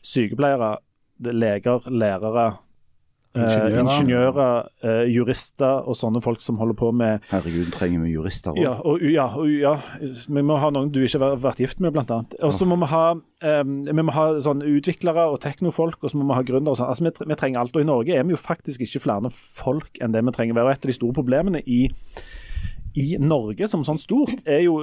[0.05, 0.77] sykepleiere,
[1.19, 2.51] leger, lærere,
[3.37, 8.55] ingeniører, ingeniører uh, jurister og sånne folk som holder på med Herregud, trenger vi jurister
[8.55, 8.61] òg?
[8.63, 8.73] Ja,
[9.05, 9.75] ja, ja,
[10.27, 12.35] vi må ha noen du ikke har vært gift med, annet.
[12.45, 13.03] Og så må vi ha,
[13.45, 16.89] vi må ha sånn utviklere og teknofolk, og så må vi ha gründere og sånn.
[16.89, 17.77] Altså, vi, vi, trenger alt.
[17.77, 20.63] Og i Norge er vi jo faktisk ikke flere folk enn det vi trenger.
[20.63, 21.85] Og et av de store problemene i
[22.97, 24.79] i Norge som sånn stort er jo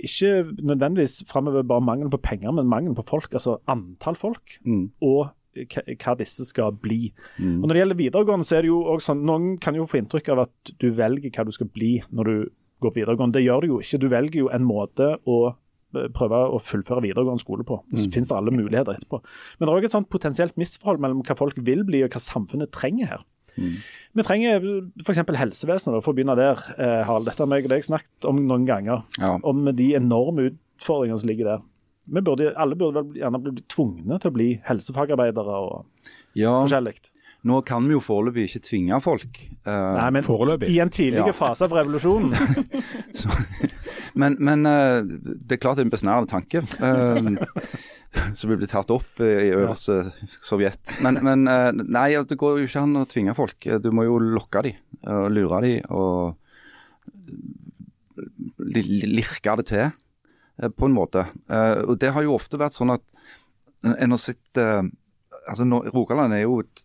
[0.00, 3.28] ikke nødvendigvis framover bare mangel på penger, men mangel på folk.
[3.36, 4.56] Altså antall folk.
[4.64, 4.88] Mm.
[5.04, 5.28] og
[5.64, 7.12] hva disse skal bli.
[7.38, 7.60] Mm.
[7.60, 10.00] Og Når det gjelder videregående, så er det jo også sånn Noen kan jo få
[10.00, 12.36] inntrykk av at du velger hva du skal bli når du
[12.82, 13.38] går på videregående.
[13.38, 14.00] Det gjør du jo ikke.
[14.02, 17.80] Du velger jo en måte å eh, prøve å fullføre videregående skole på.
[17.94, 18.12] Så mm.
[18.14, 19.22] finnes det alle muligheter etterpå.
[19.56, 22.22] Men det er òg et sånt potensielt misforhold mellom hva folk vil bli og hva
[22.22, 23.24] samfunnet trenger her.
[23.56, 23.78] Mm.
[24.12, 24.66] Vi trenger
[25.00, 25.22] f.eks.
[25.40, 26.60] helsevesenet, for å begynne der.
[26.76, 27.28] Eh, Harald.
[27.28, 29.06] Dette har jeg og deg snakket om noen ganger.
[29.16, 29.36] Ja.
[29.40, 31.64] Om de enorme utfordringene som ligger der
[32.06, 36.52] burde, alle burde vel gjerne bli tvungne til å bli helsefagarbeidere og ja.
[36.62, 36.96] forskjellig.
[37.46, 39.38] Nå kan vi jo foreløpig ikke tvinge folk.
[39.66, 40.70] Uh, Nei, men foreløpig.
[40.72, 41.34] I en tidlig ja.
[41.36, 42.32] fase av revolusjonen.
[43.20, 43.30] Så,
[44.18, 46.64] men, men uh, det er klart det er en besnærende tanke.
[46.80, 47.36] Uh,
[48.34, 50.08] som vil bli tatt opp i øverste
[50.46, 50.96] Sovjet.
[51.04, 53.68] Men, men nei, altså, det går jo ikke an å tvinge folk.
[53.84, 56.38] Du må jo lokke dem og lure dem og
[58.56, 59.92] lirke det til.
[60.62, 61.26] Eh, på en måte.
[61.50, 63.04] Eh, og Det har jo ofte vært sånn at
[63.86, 64.82] en har sett eh,
[65.46, 66.84] altså Rogaland er jo et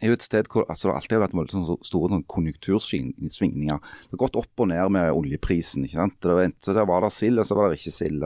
[0.00, 3.80] er jo et sted hvor altså, det alltid har vært veldig sånn, store sånn, konjunktursvingninger.
[3.80, 5.84] Det har gått opp og ned med oljeprisen.
[5.84, 6.16] ikke sant?
[6.24, 8.24] Det var, så Der var det sild, og så var det ikke sild.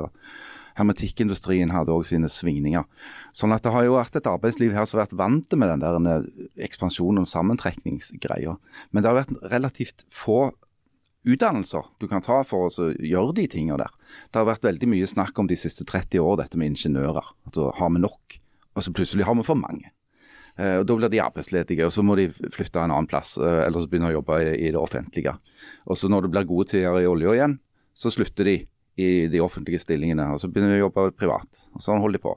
[0.78, 2.86] Hermetikkindustrien hadde òg sine svingninger.
[3.34, 6.06] Sånn at Det har jo vært et arbeidsliv her som har vært vant med den
[6.06, 6.28] der
[6.62, 8.54] ekspansjonen og sammentrekningsgreia.
[8.92, 10.52] Men det har vært relativt få
[11.24, 13.92] utdannelser du kan ta for å gjøre de tingene der.
[14.30, 17.32] Det har vært veldig mye snakk om de siste 30 år, dette med ingeniører.
[17.48, 18.38] Altså, Har vi nok?
[18.74, 19.92] Og så plutselig har vi for mange.
[20.56, 23.36] Eh, og Da blir de arbeidsledige, og så må de flytte en annen plass.
[23.38, 25.36] Eh, eller så begynne å jobbe i, det offentlige.
[25.86, 27.58] Og så når det blir gode tider i olja igjen,
[27.94, 28.56] så slutter de
[28.96, 30.32] i de offentlige stillingene.
[30.32, 31.66] Og så begynner de å jobbe privat.
[31.74, 32.34] Og sånn holder de på.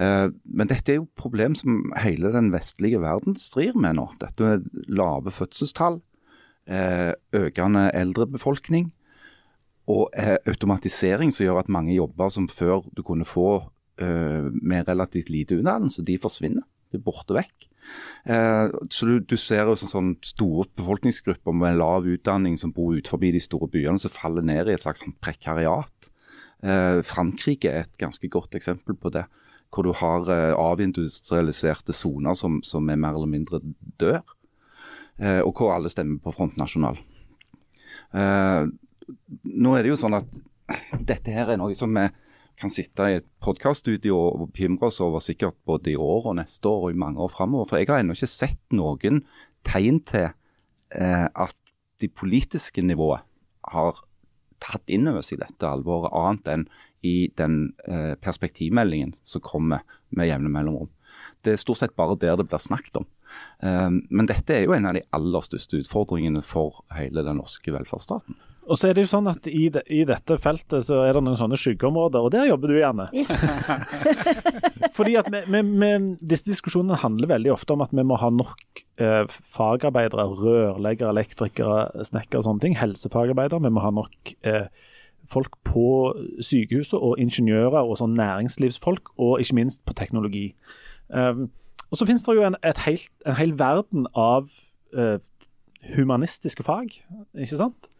[0.00, 4.06] Eh, men dette er jo problem som hele den vestlige verden strir med nå.
[4.20, 6.00] Dette med lave fødselstall
[6.68, 8.90] økende eldrebefolkning
[9.90, 13.62] og eh, automatisering som gjør at mange jobber som før du kunne få
[14.00, 16.66] eh, med relativt lite utdannelse, de forsvinner.
[16.90, 17.66] De er borte vekk.
[18.92, 23.22] så du, du ser jo sånn, sånn store befolkningsgrupper med lav utdanning som bor utenfor
[23.22, 26.10] de store byene, som faller ned i et slags sånn prekariat.
[27.06, 29.24] Frankrike er et ganske godt eksempel på det.
[29.72, 33.62] Hvor du har avindustrialiserte soner som, som er mer eller mindre
[34.02, 34.20] dør.
[35.20, 36.98] Eh, og hvor alle stemmer på Front National.
[38.16, 38.64] Eh,
[39.44, 40.40] nå er det jo sånn at
[40.96, 42.06] dette her er noe som vi
[42.60, 46.68] kan sitte i et podkaststudio og pimre oss over sikkert både i år og neste
[46.68, 47.68] år og i mange år framover.
[47.70, 49.22] For jeg har ennå ikke sett noen
[49.66, 51.56] tegn til eh, at
[52.00, 53.24] de politiske nivået
[53.70, 54.04] har
[54.60, 56.66] tatt inn over seg dette alvoret, annet enn
[57.06, 60.90] i den eh, perspektivmeldingen som kommer med jevne mellomrom.
[61.40, 63.08] Det er stort sett bare der det blir snakket om.
[63.66, 67.74] Ehm, men dette er jo en av de aller største utfordringene for hele den norske
[67.74, 68.38] velferdsstaten.
[68.70, 71.22] Og så er det jo sånn at i, de, i, dette feltet så er det
[71.26, 73.08] noen sånne skyggeområder, og der jobber du gjerne.
[73.16, 73.30] Yes.
[74.96, 75.90] Fordi at vi, vi, vi,
[76.20, 79.24] Disse diskusjonene handler veldig ofte om at vi må ha nok eh,
[79.56, 82.78] fagarbeidere, rørleggere, elektrikere, snekkere og sånne ting.
[82.78, 83.64] Helsefagarbeidere.
[83.64, 84.68] Vi må ha nok eh,
[85.30, 85.86] folk på
[86.38, 90.50] sykehuset, og ingeniører og sånn næringslivsfolk, og ikke minst på teknologi.
[91.08, 91.48] Um,
[91.90, 94.50] og så finnes det jo en, helt, en hel verden av
[94.96, 95.16] uh,
[95.96, 96.92] humanistiske fag,
[97.34, 97.90] ikke sant?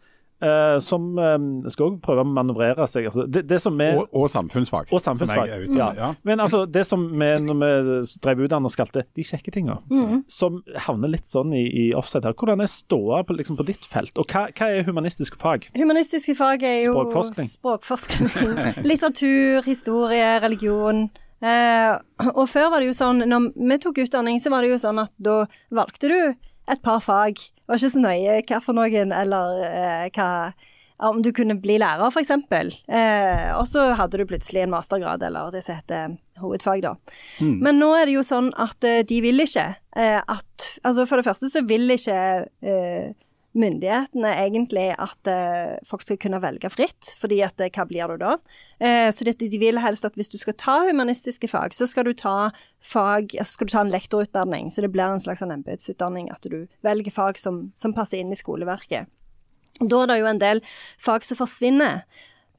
[0.41, 3.11] Uh, som um, skal òg prøve å manøvrere seg.
[3.11, 4.89] Altså, det, det er, og, og, samfunnsfag.
[4.89, 5.51] Og samfunnsfag.
[5.67, 5.91] Ute, ja.
[5.99, 6.09] ja.
[6.25, 10.23] Men altså, det som vi, når vi drev utdannet, kalte de kjekke tinga, mm.
[10.33, 12.33] som havner litt sånn i, i offset her.
[12.33, 15.69] Hvordan er ståa på, liksom, på, ditt felt, og hva, hva, er humanistiske fag?
[15.77, 21.11] Humanistiske fag er jo språkforskning, språkforskning litteratur, historie, religion.
[21.41, 21.93] Eh,
[22.35, 25.01] og før var det jo sånn, når vi tok utdanning, så var det jo sånn
[25.03, 25.43] at da
[25.75, 26.19] valgte du
[26.71, 27.41] et par fag.
[27.41, 30.31] Det var ikke så nøye hva for noen, eller eh, hva
[31.09, 32.33] om du kunne bli lærer, f.eks.
[32.93, 36.95] Eh, og så hadde du plutselig en mastergrad, eller det som heter hovedfag, da.
[37.41, 37.57] Mm.
[37.65, 41.21] Men nå er det jo sånn at eh, de vil ikke eh, at Altså for
[41.21, 42.19] det første så vil ikke
[42.65, 43.13] eh,
[43.59, 48.23] myndighetene egentlig at uh, folk skal kunne velge fritt, fordi at uh, hva blir du
[48.23, 48.37] da?
[48.79, 52.07] Uh, så det, de vil helst at hvis du skal ta humanistiske fag, så skal
[52.07, 56.47] du ta fag, skal du ta en lektorutdanning, så det blir en slags embetsutdanning, at
[56.47, 59.11] du velger fag som, som, passer inn i skoleverket.
[59.81, 60.63] Da er det jo en del
[61.01, 62.05] fag som forsvinner.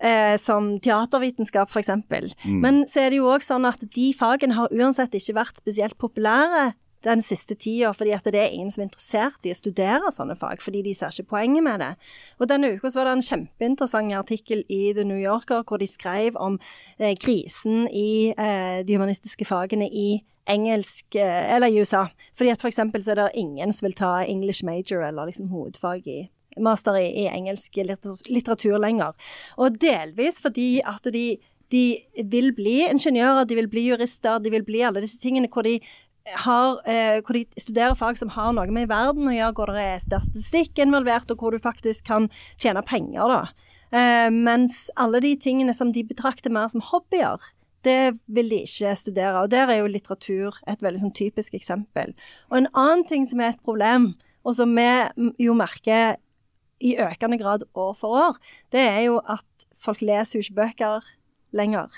[0.01, 1.91] Eh, som teatervitenskap, f.eks.
[2.09, 2.55] Mm.
[2.63, 5.93] Men så er det jo òg sånn at de fagene har uansett ikke vært spesielt
[6.01, 6.71] populære
[7.03, 10.35] den siste tida, fordi at det er ingen som er interessert i å studere sånne
[10.39, 11.91] fag, fordi de ser ikke poenget med det.
[12.39, 16.37] Og Denne uka var det en kjempeinteressant artikkel i The New Yorker hvor de skrev
[16.39, 16.59] om
[16.99, 22.07] eh, krisen i eh, de humanistiske fagene i engelsk, eh, eller i USA.
[22.37, 25.51] Fordi at for eksempel så er det ingen som vil ta English major eller liksom
[25.53, 26.19] hovedfag i
[26.59, 29.15] master i, i engelsk litteratur lenger.
[29.57, 31.39] Og delvis fordi at de
[31.71, 35.63] de vil bli ingeniører, de vil bli jurister, de vil bli alle disse tingene hvor
[35.63, 35.77] de
[36.35, 39.83] har, eh, hvor de studerer fag som har noe med verden å gjøre, hvor det
[39.83, 43.27] er statistikk involvert, og hvor du faktisk kan tjene penger.
[43.27, 43.47] da.
[43.91, 47.39] Eh, mens alle de tingene som de betrakter mer som hobbyer,
[47.83, 49.43] det vil de ikke studere.
[49.43, 52.13] Og der er jo litteratur et veldig sånn typisk eksempel.
[52.51, 54.13] Og en annen ting som er et problem,
[54.45, 54.87] og som vi
[55.39, 56.17] jo merker
[56.81, 58.37] i økende grad år for år,
[58.71, 61.11] det er jo at folk leser jo ikke bøker
[61.53, 61.89] lenger.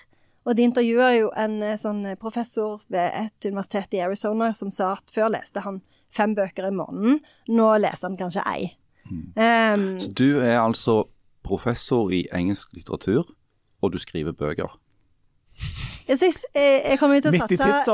[0.43, 4.71] Og de intervjua jo en eh, sånn eh, professor ved et universitet i Arizona som
[4.73, 5.82] sa at før leste han
[6.13, 8.73] fem bøker i måneden, nå leser han kanskje ei.
[9.10, 9.23] Mm.
[9.36, 11.03] Um, Så du er altså
[11.43, 13.34] professor i engelsk litteratur,
[13.82, 14.77] og du skriver bøker?
[16.07, 17.93] Jeg, synes, jeg, jeg kommer til å satse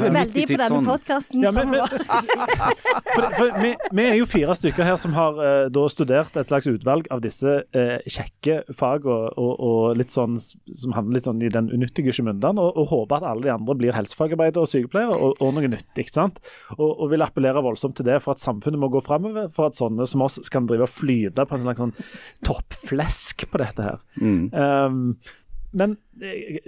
[0.00, 1.42] veldig på denne podkasten.
[1.44, 1.50] Ja,
[3.62, 7.08] vi, vi, er jo fire stykker her som har uh, da studert et slags utvalg
[7.12, 11.52] av disse uh, kjekke fag og, og, og, litt sånn, som handler litt sånn i
[11.52, 15.30] den unyttige skjemundene, og, og, håper at alle de andre blir helsefagarbeidere og sykepleiere og,
[15.38, 16.06] og, noe nyttig.
[16.14, 16.36] sant?
[16.78, 19.78] Og, og vil appellere voldsomt til det for at samfunnet må gå framover, for at
[19.78, 21.96] sånne som oss kan drive og flyte på en slags sånn
[22.46, 23.98] toppflesk på dette her.
[24.20, 24.42] Mm.
[24.54, 25.04] Um,
[25.72, 26.58] men eh,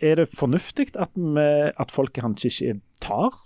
[0.00, 3.42] er det fornuftig at, vi, at folk kanskje ikke tar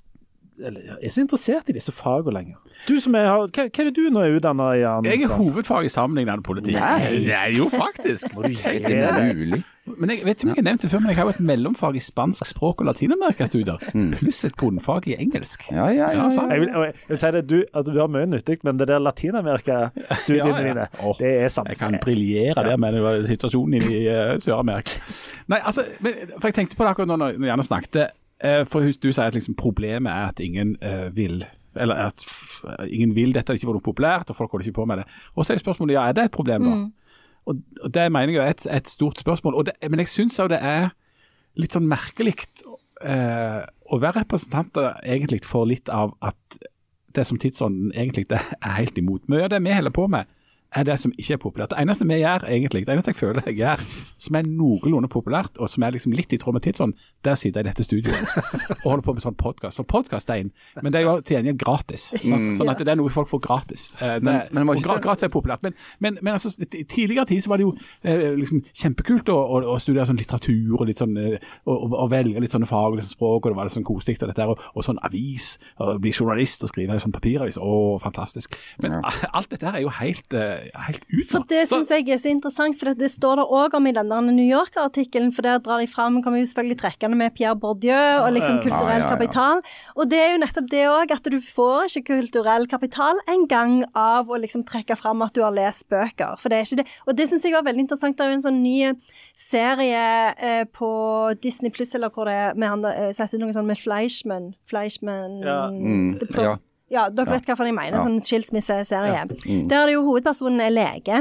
[0.61, 2.57] eller er så interessert i disse fagene lenger.
[2.89, 4.83] Du som er, hva, hva er det du nå er utdanna i?
[5.09, 6.77] Jeg er hovedfag i sammenlignende politikk.
[6.77, 8.35] Nei, det er jo faktisk.
[8.37, 9.63] det er mulig.
[9.99, 11.43] Men jeg vet ikke om jeg har nevnt det før, men jeg har jo et
[11.51, 14.11] mellomfag i spansk språk og latinamerikastudier, mm.
[14.21, 15.67] pluss et grunnfag i engelsk.
[15.71, 16.29] Ja, ja, ja.
[16.29, 16.47] ja.
[16.53, 19.03] Jeg, vil, jeg, vil, si det, du, altså, du har mye nyttig, men det der
[19.03, 20.65] latinamerikastudiene ja, ja.
[20.69, 21.75] dine, oh, det er samme.
[21.75, 25.01] Jeg kan briljere der med situasjonen i uh, Sør-Amerika.
[25.53, 28.03] Nei, altså, men, for jeg tenkte på det akkurat når Janne snakket.
[28.41, 31.43] Uh, for Du sier at liksom, problemet er at ingen uh, vil
[31.79, 32.25] eller at
[32.89, 35.05] ingen vil dette, ikke var noe populært, og folk holder ikke på med det.
[35.37, 36.73] Og så er spørsmålet ja, er det et problem da?
[36.75, 36.89] Mm.
[37.49, 39.65] Og, og Det mener jeg er et, et stort spørsmål.
[39.67, 40.91] Det, men jeg syns òg det er
[41.59, 42.37] litt sånn merkelig
[43.03, 46.61] eh, å være representanter egentlig for litt av at
[47.17, 49.27] det som tidsånden egentlig er helt imot.
[49.31, 50.29] Mye av det vi holder på med,
[50.73, 51.73] er det som ikke er populært.
[51.73, 53.83] Det eneste vi gjør, egentlig, det eneste jeg føler jeg gjør,
[54.19, 57.39] som er noenlunde populært, og som er liksom litt i tråd med tidsånden, det er
[57.39, 58.37] å sitte i dette studioet
[58.85, 59.81] og holde på med sånn podkast.
[59.81, 62.07] Så podkast er inn, men det er jo til gjengjeld gratis.
[62.23, 62.53] Mm.
[62.59, 63.89] Sånn at det er noe folk får gratis.
[63.99, 65.01] Eh, det, men, men ikke...
[65.03, 65.65] Gratis er populært.
[65.67, 69.63] Men, men, men altså, tidligere tid så var det jo eh, liksom kjempekult å, å,
[69.75, 71.17] å, studere sånn litteratur og litt sånn,
[71.67, 74.21] å, velge litt sånne fag og litt sånn språk, og det var litt sånn koselig
[74.21, 77.59] og dette og, og, sånn avis, og bli journalist og skrive sånn papiravis.
[77.59, 78.55] Å, fantastisk.
[78.85, 79.01] Men
[79.37, 80.39] alt dette her er jo helt
[80.87, 83.89] helt ut For Det syns jeg er så interessant, for det står det òg om
[83.89, 85.33] i denne New Yorker-artikkelen.
[85.35, 89.07] For der drar de fram, kommer jo selvfølgelig trekkende med Pierre Bourdieu og liksom kulturell
[89.09, 89.63] kapital.
[89.97, 94.31] Og det er jo nettopp det òg, at du får ikke kulturell kapital engang av
[94.31, 96.37] å liksom trekke fram at du har lest bøker.
[96.41, 96.89] For det er ikke det.
[97.07, 98.19] Og det syns jeg var veldig interessant.
[98.19, 98.79] Det er jo en sånn ny
[99.39, 100.91] serie eh, på
[101.43, 104.53] Disney Pluss, eller hvor det er med han eh, setter noe sånn med Fleischmann.
[104.71, 105.63] Fleischmann ja.
[105.71, 106.57] Mm, ja.
[106.91, 107.99] Ja, dere vet hva jeg mener.
[107.99, 108.03] Ja.
[108.03, 109.13] Sånn skilsmisseserie.
[109.15, 109.27] Ja.
[109.29, 109.69] Mm.
[109.71, 111.21] Der er det jo hovedpersonen er lege.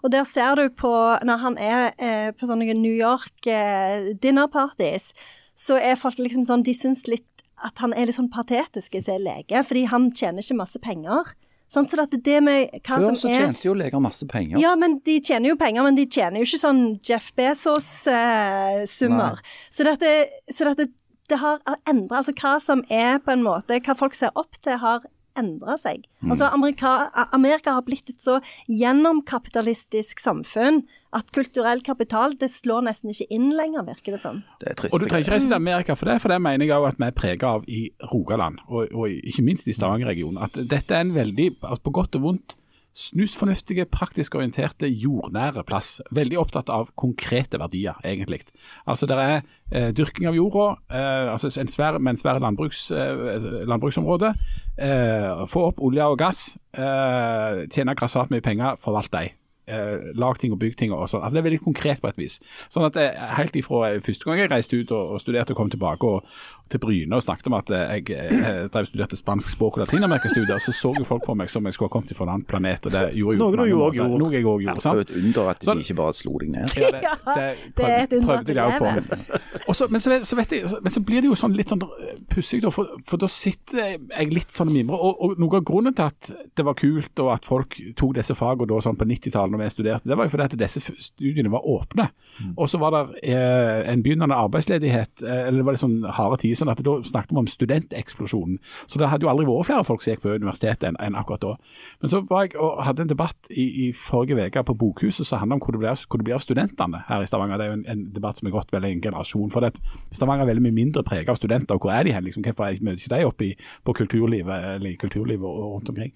[0.00, 0.92] Og der ser du på
[1.24, 5.12] Når han er eh, på sånne New York eh, dinner parties,
[5.56, 7.26] så er folk liksom sånn De syns litt
[7.60, 11.34] at han er litt sånn patetisk er lege, fordi han tjener ikke masse penger.
[11.70, 14.58] Sånn, så det det med hva Før som så tjente jo leger masse penger.
[14.58, 19.38] Ja, men de tjener jo penger, men de tjener jo ikke sånn Jeff Bezos-summer.
[19.38, 20.10] Eh, så dette,
[20.50, 20.88] så dette
[21.30, 24.78] det har endra Altså hva som er på en måte Hva folk ser opp til,
[24.82, 25.06] har
[25.38, 26.04] endra seg.
[26.20, 26.32] Mm.
[26.32, 26.94] Altså Amerika,
[27.32, 30.82] Amerika, har blitt et så gjennomkapitalistisk samfunn
[31.16, 34.42] at kulturell kapital det slår nesten ikke inn lenger, virker det som.
[34.62, 36.90] Det og du trenger ikke reise til Amerika for det, for det mener jeg òg
[36.92, 37.80] at vi er prega av i
[38.12, 40.42] Rogaland, og, og ikke minst i Stavanger-regionen.
[40.42, 42.56] At dette er en veldig, altså på godt og vondt,
[42.96, 46.00] snusfornuftige, praktisk orienterte, jordnære plass.
[46.10, 48.40] Veldig opptatt av konkrete verdier, egentlig.
[48.86, 52.90] Altså Det er eh, dyrking av jorda, eh, altså en svær, med en svær landbruks,
[52.90, 54.34] eh, landbruksområde.
[54.78, 59.36] Eh, få opp olje og gass, eh, tjene grassat mye penger, forvalt dem.
[59.70, 61.22] eh, lag ting og bygg ting og sånn.
[61.22, 62.40] Altså, det er veldig konkret på et vis.
[62.72, 62.96] Sånn at
[63.36, 66.24] Helt ifra første gang jeg reiste ut og, og studerte og kom tilbake og,
[66.70, 70.74] til Bryne og snakket om at jeg, jeg drev studerte spansk språk og latinamerikastudier, så
[70.76, 72.86] så jo folk på meg som jeg skulle ha kommet fra en annen planet.
[72.86, 74.20] og det gjorde jo Noe du jo òg gjorde.
[74.22, 74.80] Noe jeg òg gjorde.
[74.80, 76.76] Det er et under at de ikke bare slo deg ned.
[76.80, 77.02] Ja, det,
[77.38, 79.40] det, det er et under at prøvde de også på.
[79.60, 81.70] Også, Og så, men, så, så vet jeg, men så blir det jo sånn litt
[81.72, 81.82] sånn
[82.30, 85.02] pussig, for, for da sitter jeg litt sånn og mimrer.
[85.10, 88.36] Og, og noe av grunnen til at det var kult, og at folk tok disse
[88.38, 91.52] fagene da, sånn på 90-tallet når vi studerte, det var jo fordi at disse studiene
[91.52, 92.10] var åpne.
[92.56, 96.40] Og så var det eh, en begynnende arbeidsledighet, eh, eller det var litt sånn harde
[96.42, 98.60] tider, sånn at da snakket vi om studenteksplosjonen.
[98.86, 101.44] Så det hadde jo aldri vært flere folk som gikk på universitetet enn en akkurat
[101.44, 101.54] da.
[102.02, 105.42] Men så var jeg og hadde en debatt i, i forrige uke på Bokhuset som
[105.42, 107.60] handla om hvor det, blir, hvor det blir av studentene her i Stavanger.
[107.60, 109.50] Det er jo en, en debatt som har gått vel en generasjon.
[109.54, 109.74] For det,
[110.12, 111.76] Stavanger er veldig mye mindre preget av studenter.
[111.76, 112.24] og Hvor er de hen?
[112.26, 113.52] Liksom, hvorfor er møter ikke de oppe i,
[113.84, 116.14] på kulturlivet, eller i kulturlivet og, rundt omkring?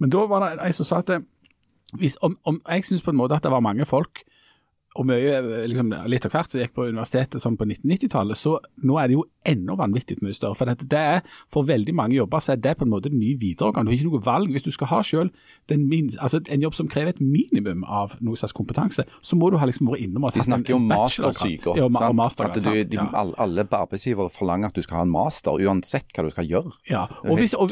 [0.00, 1.22] Men da var det en som sa at det,
[1.98, 4.22] hvis, om, om, jeg syns på en måte at det var mange folk
[4.98, 5.36] og mye,
[5.70, 9.14] liksom, litt av hvert som gikk på universitetet sånn på 1990-tallet, så nå er det
[9.14, 10.58] jo enda vanvittig mye større.
[10.58, 11.20] For dette, det er,
[11.52, 13.86] for veldig mange jobber så er det på en måte den nye videregang.
[13.86, 14.50] Du har ikke noe valg.
[14.50, 15.30] Hvis du skal ha selv
[15.70, 19.52] den min, altså en jobb som krever et minimum av noe slags kompetanse, så må
[19.54, 21.76] du ha liksom vært innom at De snakker jo om mastersyke.
[21.78, 23.06] Ja, og og mastergrad, At du, de, Ja.
[23.14, 26.72] alle, arbeidsgivere forlanger at du skal ha en master, uansett hva du skal gjøre.
[26.90, 27.70] Ja, og hvis, og,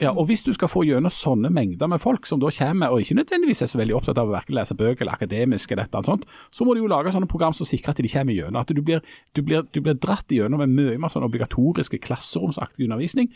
[0.00, 3.00] ja, og hvis du skal få gjennom sånne mengder med folk som da kommer, og
[3.00, 5.94] ikke nødvendigvis er så veldig opptatt av å hverken lese bøker eller akademisk eller et
[5.94, 8.32] eller annet sånt, så må du jo lage sånne program som sikrer at de kommer
[8.32, 8.62] gjennom.
[8.62, 9.04] At du blir,
[9.36, 13.28] du blir, du blir dratt gjennom med mye mer sånn obligatoriske klasseromsaktig undervisning.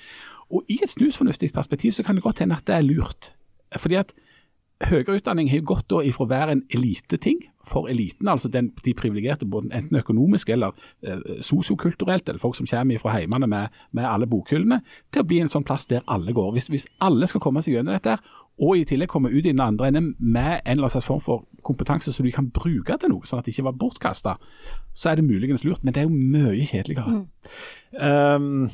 [0.49, 3.33] Og i et snusfornuftig perspektiv så kan det godt hende at det er lurt.
[3.77, 4.15] Fordi at
[4.89, 8.71] høyere utdanning har jo gått da ifra å være en eliteting for eliten, altså den,
[8.85, 10.73] de privilegerte, enten økonomisk eller
[11.05, 14.81] eh, sosiokulturelt, eller folk som kommer fra heimene med, med alle bokhyllene,
[15.13, 16.55] til å bli en sånn plass der alle går.
[16.57, 19.53] Hvis, hvis alle skal komme seg gjennom dette, her, og i tillegg komme ut i
[19.53, 23.13] den andre enden med en eller annen form for kompetanse som de kan bruke til
[23.13, 24.35] noe, sånn at det ikke var bortkasta,
[24.93, 27.23] så er det muligens lurt, men det er jo mye kjedeligere.
[27.97, 28.71] Um,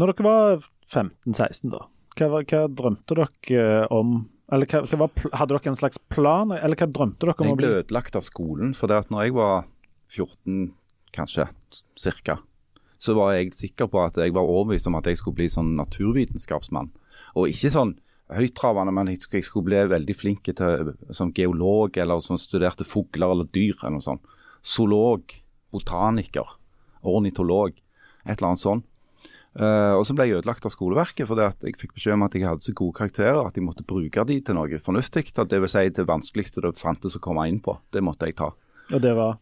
[0.00, 1.82] når dere var 15-16, da,
[2.16, 6.76] hva, hva drømte dere om Eller hva, hva var, hadde dere en slags plan, eller
[6.76, 7.76] hva drømte dere om Jeg ble bli?
[7.82, 9.62] ødelagt av skolen, for det at når jeg var
[10.12, 10.72] 14,
[11.16, 11.46] kanskje,
[11.96, 12.38] cirka,
[13.00, 15.72] så var jeg sikker på at jeg var overbevist om at jeg skulle bli sånn
[15.78, 16.90] naturvitenskapsmann.
[17.40, 17.94] Og ikke sånn
[18.36, 22.86] høyttravende, men jeg skulle, jeg skulle bli veldig flink til som geolog, eller som studerte
[22.86, 24.38] fugler eller dyr, eller noe sånt.
[24.62, 25.34] Zoolog,
[25.74, 26.56] botaniker,
[27.02, 27.76] ornitolog,
[28.24, 28.88] et eller annet sånt.
[29.52, 32.46] Uh, og så ble jeg ødelagt av skoleverket fordi jeg fikk beskjed om at jeg
[32.48, 35.26] hadde så gode karakterer at jeg måtte bruke de til noe fornuftig.
[35.36, 37.76] Det vil si det vanskeligste det fantes å komme inn på.
[37.92, 38.48] Det måtte jeg ta.
[38.88, 39.36] Og det var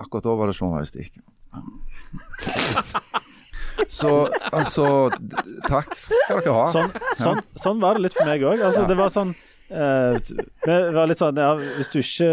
[0.00, 1.16] Akkurat da var det journalistikk.
[3.88, 4.10] Så
[4.50, 5.10] altså
[5.68, 6.66] Takk skal dere ha.
[6.74, 8.60] Sånn, sånn, sånn var det litt for meg òg.
[8.60, 9.36] Altså, Det var sånn
[9.70, 10.16] Uh,
[10.66, 12.30] var litt sånn, ja, hvis, du ikke,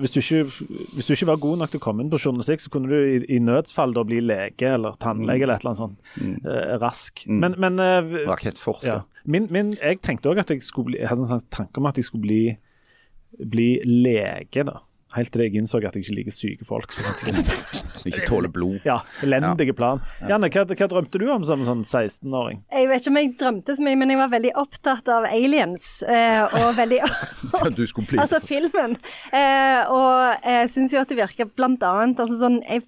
[0.00, 2.62] hvis, du ikke, hvis du ikke var god nok til å komme inn på journalistikk,
[2.64, 5.82] så kunne du i, i nødsfall da bli lege eller tannlege eller et eller annet
[5.82, 7.20] sånt eh, rask.
[7.28, 7.42] Mm.
[7.42, 8.88] Men, men uh, Rakettforsker.
[8.94, 9.24] ja.
[9.28, 11.90] min, min, jeg tenkte òg at jeg skulle bli Jeg hadde en sånn tanke om
[11.90, 12.40] at jeg skulle bli,
[13.52, 14.80] bli lege, da.
[15.16, 16.92] Helt til jeg innså at jeg ikke liker syke folk.
[18.00, 18.78] Som ikke tåler blod.
[18.86, 20.02] ja, Elendige plan.
[20.28, 22.62] Janne, hva, hva drømte du om som sånn 16-åring?
[22.70, 25.88] Jeg vet ikke om jeg drømte så mye, men jeg var veldig opptatt av aliens.
[26.06, 27.00] Eh, og veldig
[27.78, 28.96] Du skulle bli Altså filmen.
[29.34, 32.86] Eh, og jeg syns jo at det virker blant annet altså sånn, Jeg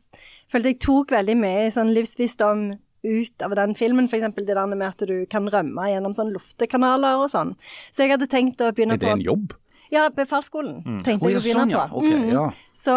[0.52, 2.66] følte jeg tok veldig mye sånn livsvisdom
[3.02, 4.30] ut av den filmen, f.eks.
[4.36, 7.56] det der med at du kan rømme gjennom sånn luftekanaler og sånn.
[7.90, 9.56] Så jeg hadde tenkt å begynne på Er det en jobb?
[9.92, 11.86] Ja, befalsskolen tenkte oh, jeg å begynne sånn, ja.
[11.90, 12.00] på.
[12.00, 12.30] Okay, Mm.
[12.32, 12.44] ja.
[12.72, 12.94] Så,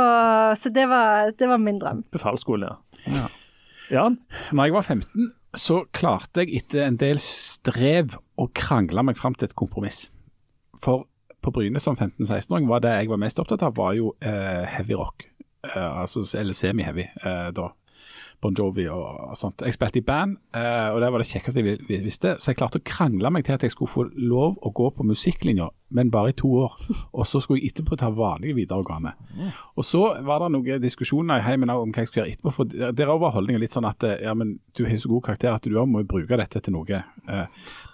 [0.61, 2.05] så det, var, det var min drøm.
[2.15, 2.69] Befalsskole,
[3.11, 3.25] ja.
[3.91, 4.15] Jan?
[4.55, 9.35] Når jeg var 15, så klarte jeg etter en del strev å krangle meg fram
[9.35, 10.07] til et kompromiss.
[10.83, 11.05] For
[11.45, 14.97] på Bryne som 15-16-åring var det jeg var mest opptatt av, var jo eh, heavy
[14.97, 15.27] rock.
[15.67, 17.69] Eh, altså, eller semi-heavy, eh, da.
[18.41, 19.61] Bon Jovi og, sånt.
[19.65, 22.35] Jeg spilte i band, eh, og det var det kjekkeste jeg vi- vi- visste.
[22.39, 25.03] Så jeg klarte å krangle meg til at jeg skulle få lov å gå på
[25.05, 26.73] musikklinja, men bare i to år.
[27.13, 29.13] Og så skulle jeg etterpå ta vanlige videregående.
[29.77, 32.53] Og så var det noen diskusjoner i heimen om hva jeg skulle gjøre etterpå.
[32.53, 35.23] For der der var holdningen litt sånn at eh, ja, men du har så god
[35.23, 37.03] karakter at du også må bruke dette til noe.
[37.27, 37.45] Eh,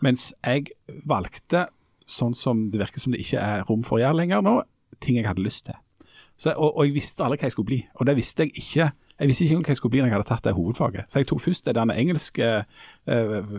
[0.01, 0.71] mens jeg
[1.07, 1.67] valgte,
[2.07, 4.63] sånn som det virker som det ikke er rom for å gjøre lenger nå,
[4.99, 5.75] ting jeg hadde lyst til.
[6.41, 8.87] Så, og, og jeg visste aldri hva jeg skulle bli, og det visste jeg ikke.
[9.21, 11.11] Jeg visste ikke hva jeg skulle bli når jeg hadde tatt det hovedfaget.
[11.13, 13.51] Så jeg tok først det denne engelske uh,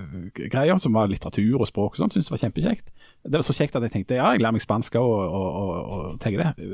[0.50, 2.90] greia, som var litteratur og språk og sånt, syntes det var kjempekjekt.
[3.22, 5.92] Det var så kjekt at jeg tenkte ja, jeg lærer meg spansk og, og, og,
[5.94, 6.72] og tenker det.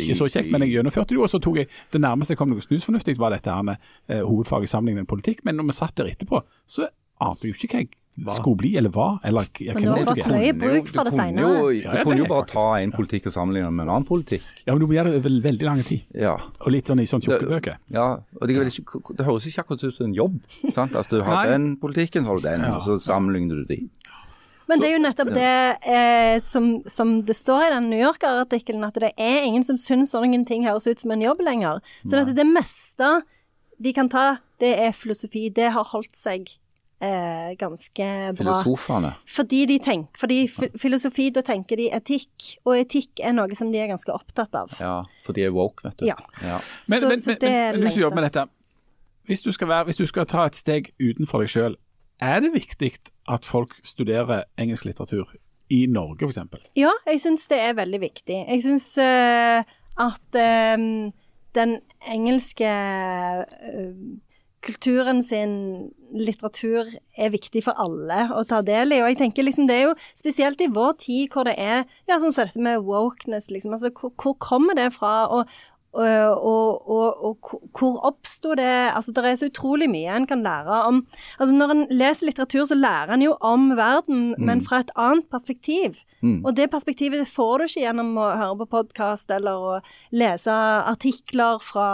[0.00, 1.26] Ikke så kjekt, men jeg gjennomførte det jo.
[1.28, 4.22] Og så tok jeg det nærmeste jeg kom noe snusfornuftig, var dette her med uh,
[4.22, 5.44] hovedfaget sammenlignet med politikk.
[5.44, 6.88] Men når vi satt der etterpå, så
[7.20, 7.92] ante jeg jo ikke hva jeg
[8.36, 9.18] skulle bli, eller hva?
[9.24, 10.32] eller jeg, Men du har hvem fått det er.
[10.36, 11.42] mye bruk for det kunne senere.
[11.48, 13.92] jo, du det kunne er jo bare ta en politikk og sammenligne den med en
[13.94, 14.42] annen politikk.
[14.66, 17.22] Ja, men nå blir det over veldig lang tid, Ja, og litt sånn i sånn
[17.24, 17.78] tjukke bøker.
[17.90, 18.06] ja
[18.40, 20.38] og det, det høres ikke akkurat ut som en jobb.
[20.70, 20.92] sant?
[20.94, 21.52] Altså, Du har Nei.
[21.56, 22.74] den politikken, så har du den, Ja.
[22.76, 23.88] og så sammenligner du de.
[24.68, 28.84] Men det er jo nettopp det eh, som, som det står i den New Yorker-artikkelen,
[28.86, 31.80] at det er ingen som syns sånne ting høres ut som en jobb lenger.
[32.06, 33.22] Så det meste
[33.82, 35.48] de kan ta, det er filosofi.
[35.52, 36.46] Det har holdt seg
[37.02, 38.36] eh, ganske bra.
[38.38, 39.12] Filosofene.
[39.28, 40.40] Fordi de tenker, fordi
[40.78, 44.74] filosofi, da tenker de etikk, og etikk er noe som de er ganske opptatt av.
[44.80, 44.96] Ja,
[45.26, 46.08] for de er woke, vet du.
[46.08, 46.18] Ja.
[46.42, 46.60] Ja.
[46.88, 48.46] Men, så, men, så det er men, det men du som jobber med dette,
[49.30, 51.78] hvis du, skal være, hvis du skal ta et steg utenfor deg sjøl,
[52.22, 52.92] er det viktig
[53.30, 55.30] at folk studerer engelsk litteratur
[55.72, 56.70] i Norge, f.eks.?
[56.78, 58.36] Ja, jeg syns det er veldig viktig.
[58.48, 59.62] Jeg syns uh,
[60.02, 60.38] at
[60.78, 61.12] um,
[61.54, 61.78] den
[62.08, 63.90] engelske eh,
[64.62, 65.52] kulturen sin
[66.14, 66.86] litteratur
[67.18, 69.00] er viktig for alle å ta del i.
[69.02, 72.18] Og jeg tenker liksom det er jo spesielt i vår tid hvor det er ja,
[72.18, 73.74] sånn som dette med wokeness, liksom.
[73.76, 75.14] Altså hvor, hvor kommer det fra?
[75.32, 75.50] Og,
[75.92, 76.46] og,
[76.88, 81.02] og, og, hvor- oppsto det Altså det er så utrolig mye en kan lære om
[81.36, 85.28] Altså når en leser litteratur, så lærer en jo om verden, men fra et annet
[85.28, 85.98] perspektiv.
[86.22, 86.44] Mm.
[86.46, 89.72] Og det perspektivet får du ikke gjennom å høre på podkast eller å
[90.14, 90.54] lese
[90.86, 91.86] artikler fra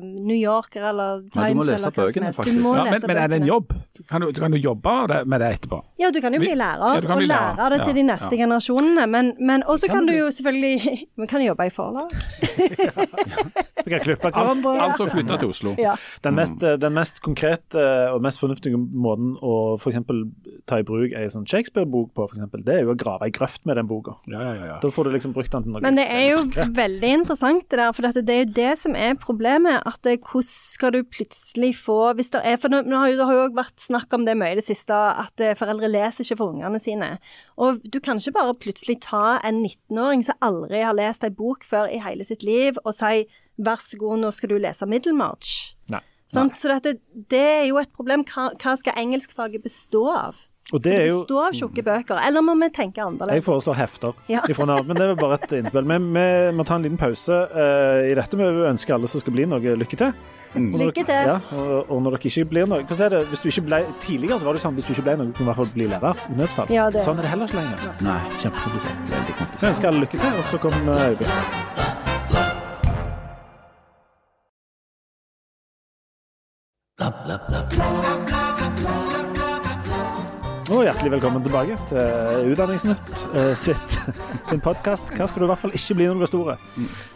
[0.00, 1.36] New Yorker eller Times.
[1.36, 2.62] Nei, du må lese bøkene, faktisk.
[2.64, 3.74] Ja, men, men er det en jobb?
[4.08, 5.82] Kan du, kan du jobbe det- med det etterpå?
[6.00, 8.32] Ja, du kan jo bli lærer, Ja, bli og lære lærer, det til de neste
[8.32, 8.40] ja.
[8.46, 9.06] generasjonene.
[9.12, 12.10] Men, men også Kan kan du du jo selvfølgelig Vi kan jobbe i forlag.
[13.86, 14.74] Vi kan klippe hverandre.
[14.82, 15.74] altså flytte til Oslo.
[15.80, 15.94] Ja.
[16.26, 20.24] Den mest, den mest konkrete og mest fornuftige måten å for eksempel
[20.66, 23.34] ta i bruk ei sånn Shakespeare-bok på, for eksempel, det er jo å grave ei
[23.34, 24.16] grøft med den boka.
[24.30, 24.78] Ja, ja, ja, ja.
[24.82, 25.82] Da får du liksom brukt den til noe.
[25.84, 26.42] Men det er jo
[26.82, 29.80] veldig interessant det der, for dette, det er jo det som er problemet.
[29.86, 33.16] At det, hvordan skal du plutselig få Hvis det er For nå, nå har jo,
[33.20, 35.90] det har jo også vært snakk om det mye i det siste, at eh, foreldre
[35.90, 37.16] leser ikke for ungene sine.
[37.62, 41.66] Og du kan ikke bare plutselig ta en 19-åring som aldri har lest ei bok
[41.66, 43.26] før i hele sitt liv, og si
[43.58, 45.54] vær så god, nå skal du lese Middelmarch.
[45.92, 46.00] Nei.
[46.26, 46.58] Sant?
[46.58, 46.96] Så dette,
[47.30, 48.24] det er jo et problem.
[48.26, 50.34] Hva, hva skal engelskfaget bestå av?
[50.74, 53.44] Og det Skal det bestå av tjukke bøker, eller må vi tenke Jeg annerledes?
[53.46, 54.40] foreslår hefter Ja.
[54.50, 55.86] ifra nå, men det er bare et innspill.
[55.86, 58.34] Vi, vi må ta en liten pause uh, i dette.
[58.40, 60.10] Vi ønsker alle som skal bli noe, lykke til.
[60.56, 60.72] Mm.
[60.80, 61.30] Lykke til.
[61.30, 63.22] Ja, og, og når dere ikke blir noe Hva er det?
[63.30, 65.38] Hvis du ikke ble, tidligere så var det sånn hvis du ikke ble noe, kunne
[65.38, 66.22] du i hvert fall bli lærer.
[66.32, 66.74] i nødsfall.
[66.74, 68.00] Ja, Sånn er det heller ikke lenger.
[68.02, 69.60] Nei, Kjempekomplisert.
[69.60, 71.85] Vi ønsker alle lykke til, og så kommer Øyvind.
[76.96, 77.12] Og
[80.82, 83.96] hjertelig velkommen tilbake til Utdanningsnytt eh, sitt
[84.48, 85.10] sin podkast.
[85.12, 86.54] Hva skal du i hvert fall ikke bli når du blir store?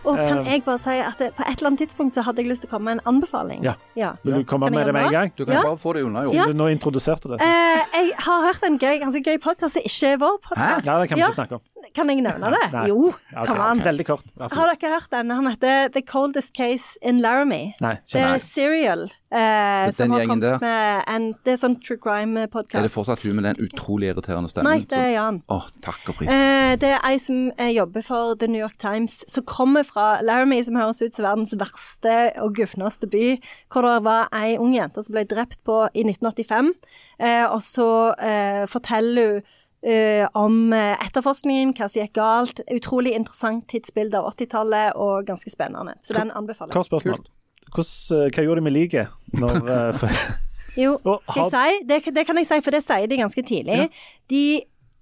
[0.04, 2.44] Og kan Eh, jeg bare si at det, på et eller annet tidspunkt så hadde
[2.44, 3.64] jeg lyst til å komme med en anbefaling.
[3.64, 3.72] Ja.
[4.20, 5.32] Vil du komme Kan med det med en gang?
[5.32, 5.62] Du kan Ja.
[5.64, 6.36] bare få det unna, jo.
[6.36, 6.44] Ja.
[6.44, 7.40] Du nå introduserte det.
[7.40, 10.84] Eh, jeg har hørt en gøy, ganske gøy podkast som ikke er vår podkast.
[10.86, 11.64] Ja, det kan vi ikke snakke om.
[11.94, 12.62] Kan jeg nevne det?
[12.72, 12.86] Nei.
[12.90, 13.84] Jo, Ja, ok, kom Okay.
[13.90, 14.24] Veldig kort.
[14.38, 15.30] Har dere hørt den?
[15.30, 17.74] Han heter The Coldest Case in Laramie.
[17.80, 18.38] Nei, Det er.
[18.38, 19.02] Serial.
[19.30, 20.58] Eh, Den som har gjengen der.
[20.58, 24.50] kommet med en Det er sånn true Er det fortsatt hun med den utrolig irriterende
[24.50, 24.70] stemmen?
[24.70, 25.42] Nei, det er Jan.
[25.48, 26.28] Å, takk og pris.
[26.28, 30.20] Eh, det er ei som eh, jobber for The New York Times, som kommer fra
[30.22, 34.74] Laramie, som høres ut som verdens verste og gufneste by, hvor det var ei ung
[34.74, 36.74] jente som ble drept på i 1985.
[37.20, 39.42] Eh, og så eh, forteller hun
[39.86, 42.62] eh, om eh, etterforskningen, hva som gikk galt.
[42.72, 45.96] Utrolig interessant tidsbilde av 80-tallet, og ganske spennende.
[46.06, 46.78] Så den anbefaler jeg.
[46.78, 47.22] Hva spørsmål.
[47.70, 49.08] Hvordan, eh, hva gjorde de med liket?
[50.78, 50.92] Jo,
[51.30, 51.86] skal jeg si?
[51.88, 53.88] Det, det kan jeg si, for det sier de ganske tidlig.
[54.30, 54.42] De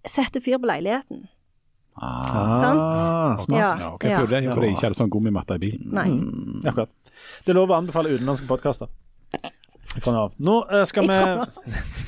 [0.08, 1.26] setter fyr på leiligheten.
[1.98, 2.80] Sant?
[2.80, 3.58] ah, smart.
[3.58, 3.68] Ja.
[3.82, 5.90] Ja, ok, for det, for det ikke hadde sånn gummimatte i bilen.
[5.92, 6.06] Nei.
[6.70, 6.92] Akkurat.
[7.44, 8.88] Det er lov å anbefale utenlandske podkaster.
[10.38, 10.56] Nå
[10.86, 11.18] skal vi,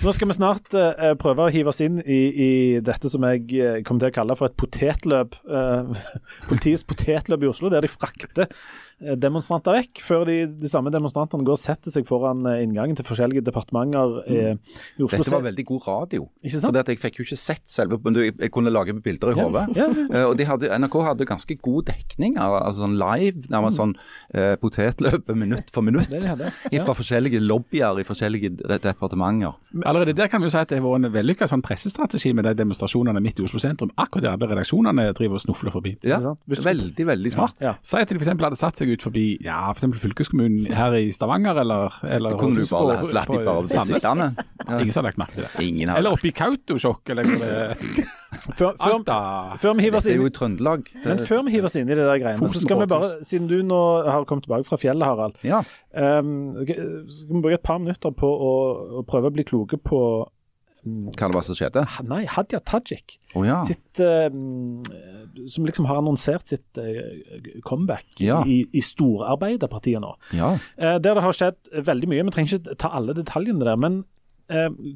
[0.01, 2.51] nå skal vi snart uh, prøve å hive oss inn i, i
[2.85, 5.37] dette som jeg eh, kommer til å kalle for et potetløp.
[5.45, 5.91] Uh,
[6.49, 11.45] politiets potetløp i Oslo, der de frakter eh, demonstranter vekk, før de, de samme demonstrantene
[11.47, 14.55] går og setter seg foran eh, inngangen til forskjellige departementer eh,
[14.97, 15.21] i Oslo.
[15.21, 16.27] Dette var veldig god radio.
[16.45, 16.71] Ikke sant?
[16.71, 19.49] For jeg fikk jo ikke sett selve men du, Jeg kunne lage bilder i Ja,
[19.49, 19.67] hodet.
[19.77, 23.79] ja, Eh, og de hadde, NRK hadde ganske god dekning, av altså sånn live, nærmest
[23.79, 26.11] sånn uh, potetløp minutt for minutt.
[26.11, 26.81] Det de.
[26.83, 28.89] Fra forskjellige lobbyer i forskjellige departementer.
[28.91, 29.90] departementer.
[29.91, 32.47] Allerede der kan vi jo si at det har vært en vellykka sånn pressestrategi med
[32.47, 33.91] de demonstrasjonene midt i Oslo sentrum.
[33.99, 35.97] Akkurat der alle redaksjonene driver og snufler forbi.
[36.07, 37.59] Ja, Veldig, veldig smart.
[37.65, 37.75] Ja.
[37.83, 38.31] Si at de f.eks.
[38.31, 42.41] hadde satt seg ut forbi ja, for eksempel fylkeskommunen her i Stavanger, eller, eller Da
[42.41, 44.31] kunne du bare på- latt de bare bli sittende.
[44.79, 45.67] Ingen som har lagt merke til det.
[45.67, 49.01] Ingen har Eller oppe i Kautokeino, eller det Før, før,
[49.59, 50.91] før vi hiver oss Det er inn jo i Trøndelag.
[51.03, 53.49] Men før vi hiver oss inn i det der greiene, så skal vi bare, siden
[53.51, 55.63] du nå har kommet tilbake fra fjellet, Harald, Ja.
[55.99, 58.53] um, skal vi bruke et par minutter på å,
[59.01, 60.03] å prøve å bli kloke på
[60.87, 61.83] Hva det var som skjedde?
[62.09, 63.19] Nei, Hadia Tajik.
[63.35, 63.59] Oh, ja.
[63.67, 64.31] sitt, uh,
[65.51, 67.03] som liksom har annonsert sitt uh,
[67.67, 68.45] comeback Ja.
[68.47, 70.15] i, i Storarbeiderpartiet nå.
[70.39, 70.55] ja.
[70.79, 72.25] Uh, der det har skjedd veldig mye.
[72.31, 73.77] Vi trenger ikke ta alle detaljene der.
[73.77, 74.05] Men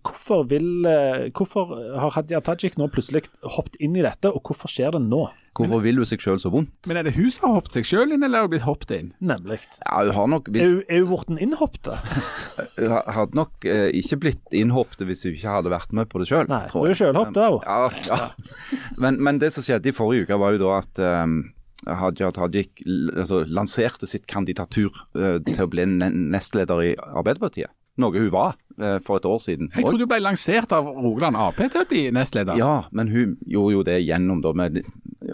[0.05, 3.24] hvorfor, vil, uh, hvorfor har Hadia Tajik nå plutselig
[3.57, 5.26] hoppet inn i dette, og hvorfor skjer det nå?
[5.55, 6.72] Hvorfor vil hun seg sjøl så vondt?
[6.90, 8.94] Men er det hun som har hoppet seg sjøl inn, eller har hun blitt hoppet
[8.96, 9.11] inn?
[9.22, 9.61] Nemlig.
[9.78, 11.90] Ja, Hun har nok hvis, er hun blitt innhoppet?
[12.80, 16.26] hun hadde nok eh, ikke blitt innhoppet hvis hun ikke hadde vært med på det
[16.32, 16.50] sjøl.
[16.50, 17.61] Nei, hun er selvhoppet, hun.
[17.62, 18.80] Ja, ja.
[18.98, 21.38] Men, men det som skjedde i forrige uke, var jo da at um,
[21.86, 22.82] Hadia Tajik
[23.14, 27.70] altså, lanserte sitt kandidatur eh, til å bli nestleder i Arbeiderpartiet.
[28.02, 28.63] Noe hun var eh,
[29.05, 29.68] for et år siden.
[29.70, 32.59] Jeg trodde hun ble lansert av Rogaland Ap til å bli nestleder.
[32.59, 34.81] Ja, men hun gjorde jo det gjennom da med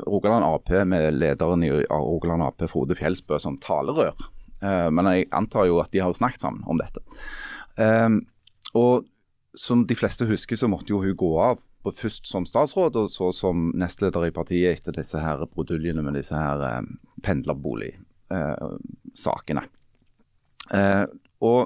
[0.04, 4.12] Rogaland Ap, med lederen i Rogaland Ap, Frode Fjelsbø, som talerør.
[4.60, 7.00] Eh, men jeg antar jo at de har snakket sammen om dette.
[7.80, 8.10] Eh,
[8.78, 8.94] og
[9.58, 11.58] som de fleste husker, så måtte jo hun gå av.
[11.80, 16.34] Først som statsråd, og så som nestleder i partiet etter disse her bruduljene med disse
[16.36, 16.82] her eh,
[17.24, 19.62] pendlerboligsakene.
[20.76, 21.06] Eh,
[21.40, 21.60] og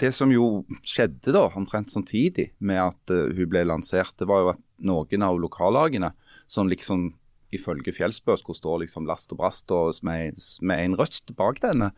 [0.00, 4.42] det som jo skjedde da, omtrent samtidig med at uh, hun ble lansert, det var
[4.42, 6.12] jo at noen av lokallagene
[6.50, 7.12] som liksom
[7.52, 11.90] ifølge Fjellsbø skulle stå liksom last og brast og med, med en røst bak denne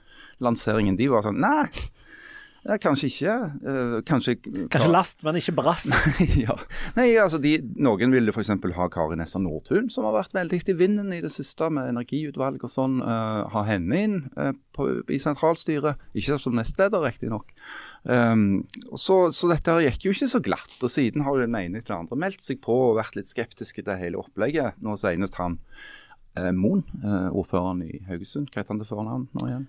[0.43, 1.69] lanseringen, de var sånn Nei,
[2.65, 3.33] ja, kanskje ikke.
[3.61, 4.35] Uh, kanskje
[4.73, 5.85] Kanskje last, men ikke brass.
[6.47, 6.57] ja.
[6.97, 8.55] Nei, altså de, Noen ville f.eks.
[8.79, 12.65] ha Kari Nessa Nordtun, som har vært veldig i vinden i det siste med energiutvalg
[12.65, 13.03] og sånn.
[13.05, 16.01] Uh, ha henne inn uh, på, i sentralstyret.
[16.17, 17.53] Ikke som nestleder, riktignok.
[18.09, 18.65] Um,
[18.97, 20.79] så, så dette her gikk jo ikke så glatt.
[20.81, 23.29] og Siden har jo den ene etter den andre meldt seg på og vært litt
[23.29, 24.81] skeptiske til hele opplegget.
[24.85, 25.61] Nå senest han
[26.35, 26.81] Moen,
[27.31, 28.49] ordføreren i Haugesund.
[28.51, 29.69] Hva heter han til fornavn nå igjen?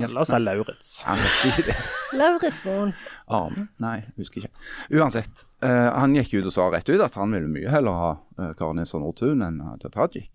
[0.00, 0.90] La oss si Lauritz.
[1.04, 1.74] Han heter ikke.
[2.20, 2.94] Lauritz Moen.
[3.28, 3.66] Arne?
[3.82, 4.52] Nei, jeg husker ikke.
[4.98, 5.44] Uansett.
[5.64, 8.52] uh, han gikk ut og sa rett ut at han ville mye heller ha uh,
[8.58, 10.30] Kari Nilsson Nordtun enn Hadia Tajik.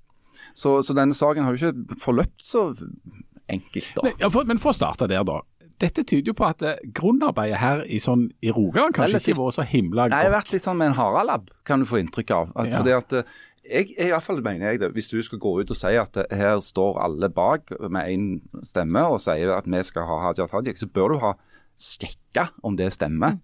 [0.53, 2.67] Så, så denne saken har jo ikke forløpt så
[3.49, 4.03] enkelt, da.
[4.05, 5.39] Men, ja, for, men for å starte der, da.
[5.81, 9.41] Dette tyder jo på at eh, grunnarbeidet her i, sånn, i Rogaland kanskje Relativt- ikke
[9.43, 11.99] har vært så himla Det har vært litt sånn med en haralab kan du få
[12.01, 12.49] inntrykk av.
[12.57, 12.79] At, Ja.
[12.81, 13.13] Fordi at
[13.67, 14.91] eh, jeg, i hvert fall mener jeg det.
[14.95, 18.27] Hvis du skal gå ut og si at her står alle bak med én
[18.67, 21.35] stemme og sier at vi skal ha Hadia Tajik, så bør du ha
[21.77, 23.39] sjekka om det stemmer.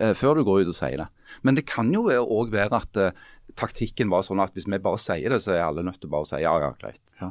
[0.00, 1.06] eh, før du går ut og sier det.
[1.42, 3.12] Men det kan jo òg være at uh,
[3.54, 6.14] taktikken var sånn at hvis vi bare sier det, så er alle nødt til å
[6.16, 7.02] bare si ja, ja, greit.
[7.20, 7.30] Ja.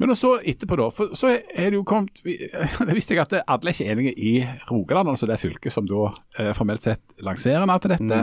[0.00, 0.88] Men også etterpå, da.
[0.94, 2.22] For så er det jo kommet
[2.88, 4.32] Det visste jeg at alle er ikke enige i
[4.70, 6.08] Rogaland, altså det fylket som da
[6.40, 8.22] eh, formelt sett lanserer nær til dette.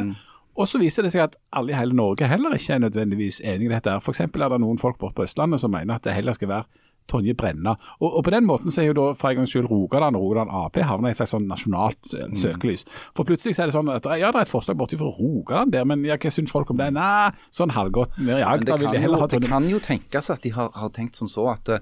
[0.60, 3.70] Og så viser det seg at alle i hele Norge heller ikke er nødvendigvis enig
[3.70, 3.96] i dette.
[3.96, 4.04] her.
[4.04, 4.26] F.eks.
[4.28, 7.34] er det noen folk borte på Østlandet som mener at det heller skal være Tonje
[7.34, 7.74] Brenna.
[8.00, 10.26] Og, og på den måten så er jo da for en gangs skyld Rogaland og
[10.28, 12.86] Rogaland Ap havna i et slags sånn nasjonalt eh, søkelys.
[13.18, 15.74] For plutselig så er det sånn at ja, det er et forslag borti fra Rogaland
[15.74, 16.92] der, men ja, hva syns folk om det?
[16.96, 18.20] Nei, sånn halvgodt.
[18.22, 21.32] Ja, Men det kan, jo, det kan jo tenkes at de har, har tenkt som
[21.32, 21.80] så at uh,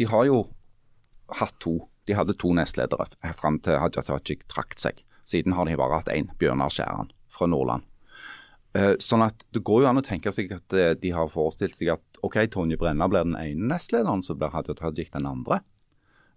[0.00, 0.46] de har jo
[1.38, 1.78] hatt to.
[2.06, 3.06] De hadde to nestledere
[3.38, 5.02] fram til Hadia Tajik trakk seg.
[5.26, 7.86] Siden har de bare hatt én, Bjørnar Skjæran fra Nordland.
[8.76, 11.76] Eh, Sånn at Det går jo an å tenke seg at eh, de har forestilt
[11.78, 15.62] seg at ok, Tonje Brenna blir den ene nestlederen, så blir Hadia Tajik den andre.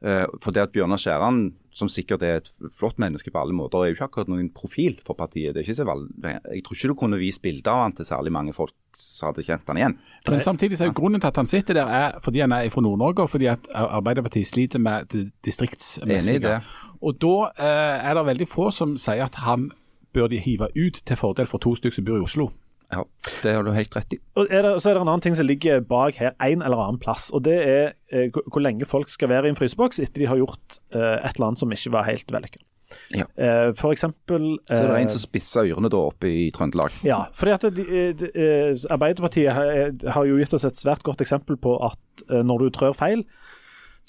[0.02, 1.40] Eh, For det at Bjørnar Skjæran,
[1.76, 4.96] som sikkert er et flott menneske på alle måter, er jo ikke akkurat noen profil
[5.04, 5.54] for partiet.
[5.54, 8.08] Det er ikke så vel, jeg tror ikke du kunne vist bilder av han til
[8.08, 9.98] særlig mange folk som hadde kjent han igjen.
[10.30, 12.72] Men samtidig så er jo grunnen til at han sitter der er fordi han er
[12.72, 16.40] fra Nord-Norge, og fordi at Arbeiderpartiet sliter med det Enig i distriktsmessige.
[16.48, 16.62] det.
[17.02, 19.72] Og da eh, er det veldig få som sier at han
[20.14, 22.50] bør de hive ut til fordel for to stykker som bor i Oslo.
[22.90, 23.04] Ja,
[23.44, 24.18] det har du helt rett i.
[24.34, 26.98] Og det, så er det en annen ting som ligger bak her, en eller annen
[27.02, 27.28] plass.
[27.30, 30.42] Og det er eh, hvor lenge folk skal være i en fryseboks etter de har
[30.42, 32.66] gjort eh, et eller annet som ikke var helt vellykket.
[33.14, 33.26] Ja.
[33.38, 36.96] Eh, for eksempel Så det er det en som spisser ørene da oppe i Trøndelag.
[37.06, 37.86] Ja, fordi at de,
[38.18, 42.42] de, eh, Arbeiderpartiet har, har jo gitt oss et svært godt eksempel på at eh,
[42.42, 43.26] når du trør feil,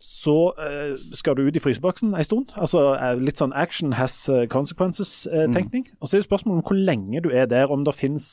[0.02, 2.52] så eh, skal du ut i fryseboksen en stund.
[2.56, 5.86] Altså eh, Litt sånn action has eh, consequences-tenkning.
[6.00, 8.26] Og Så er jo spørsmålet om hvor lenge du er der, om det finnes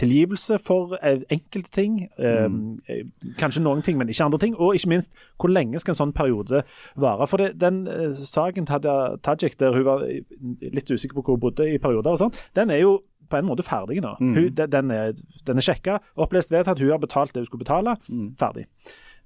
[0.00, 2.00] tilgivelse for enkelte ting.
[2.18, 2.80] Mm.
[2.88, 3.04] eh,
[3.40, 4.56] Kanskje noen ting, men ikke andre ting.
[4.56, 6.64] Og ikke minst, hvor lenge skal en sånn periode
[6.96, 7.28] vare?
[7.30, 7.84] For det, den
[8.16, 12.16] saken til Hadia Tajik, der hun var litt usikker på hvor hun bodde i perioder,
[12.16, 12.98] og sånn, den er jo
[13.30, 14.16] på en måte ferdig nå.
[14.18, 15.12] Hun, den, den er,
[15.46, 17.94] den er sjekka, opplest vedtatt, hun har betalt det hun skulle betale.
[18.40, 18.64] Ferdig.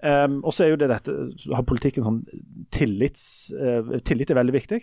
[0.05, 1.13] Um, og så er jo det dette
[1.49, 2.19] har politikken sånn
[2.75, 4.81] tillits, uh, Tillit er veldig viktig.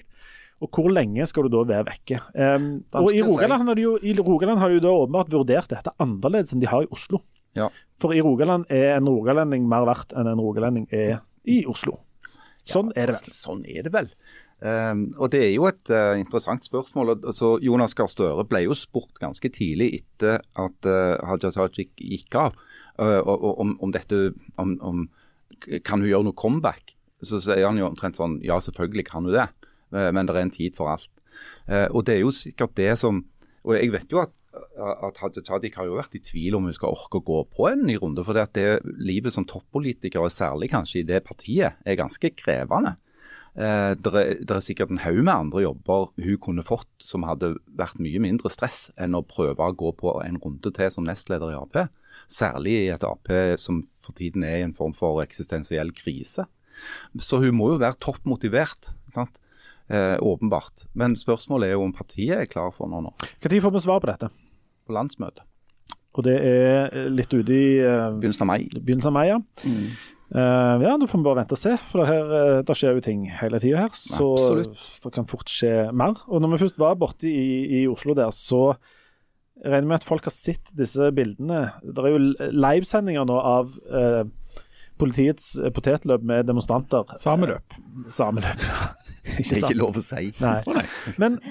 [0.62, 2.20] Og hvor lenge skal du da være vekke?
[2.34, 3.22] Um, og i.
[3.26, 6.62] Rogaland, har de jo, I Rogaland har de jo da åpenbart vurdert dette annerledes enn
[6.62, 7.22] de har i Oslo.
[7.58, 7.70] Ja.
[8.02, 11.20] For i Rogaland er en rogalending mer verdt enn en rogalending er
[11.50, 12.00] i Oslo.
[12.70, 13.34] Sånn er det vel.
[13.34, 14.10] Sånn er det vel.
[14.62, 17.16] Um, og Det er jo et uh, interessant spørsmål.
[17.18, 22.38] Altså, Jonas Gahr Støre ble jo spurt ganske tidlig etter at uh, Hadia Tajik gikk
[22.38, 22.58] av,
[23.00, 25.06] om, om, dette om, om,
[25.86, 26.96] Kan hun gjøre noe comeback?
[27.22, 29.48] Så sier han jo omtrent sånn Ja, selvfølgelig kan hun det,
[29.92, 31.12] men det er en tid for alt.
[31.68, 33.26] og det er jo sikkert det som
[33.64, 36.76] Og jeg vet jo at at Hadia Tajik har jo vært i tvil om hun
[36.76, 38.24] skal orke å gå på en ny runde.
[38.28, 42.96] For det, det livet som toppolitiker, og særlig kanskje i det partiet, er ganske krevende.
[43.56, 47.58] Eh, det, er, er, sikkert en haug med andre jobber hun kunne fått som hadde
[47.78, 51.52] vært mye mindre stress enn å prøve å gå på en runde til som nestleder
[51.52, 51.76] i Ap.
[52.32, 56.47] Særlig i et Ap som for tiden er i en form for eksistensiell krise.
[57.20, 58.93] Så hun må jo være topp motivert.
[59.91, 60.86] Eh, åpenbart.
[60.95, 63.10] Men spørsmålet er jo om partiet er klar for noe nå.
[63.43, 64.30] Når får vi svar på dette?
[64.88, 65.43] På landsmøtet.
[66.16, 68.62] Og det er litt ute i eh, Begynnelsen av mai.
[68.72, 69.39] Begynnelsen av mai, ja.
[69.68, 69.89] Mm.
[70.32, 72.96] Uh, ja, nå får vi bare vente og se, for det, her, uh, det skjer
[72.96, 73.96] jo ting hele tida her.
[73.98, 74.84] Så Absolutt.
[75.04, 76.22] det kan fort skje mer.
[76.32, 78.78] Og når vi først var borte i, i Oslo der, så
[79.62, 81.66] regner vi med at folk har sett disse bildene.
[81.84, 82.22] Det er jo
[82.56, 84.24] livesendinger nå av uh,
[85.02, 87.12] politiets potetløp med demonstranter.
[87.20, 87.76] Sameløp.
[88.14, 88.64] Sameløp.
[89.36, 90.32] ikke det er ikke lov å si.
[90.40, 90.58] Nei.
[90.64, 90.88] Oh, nei.
[91.22, 91.42] Men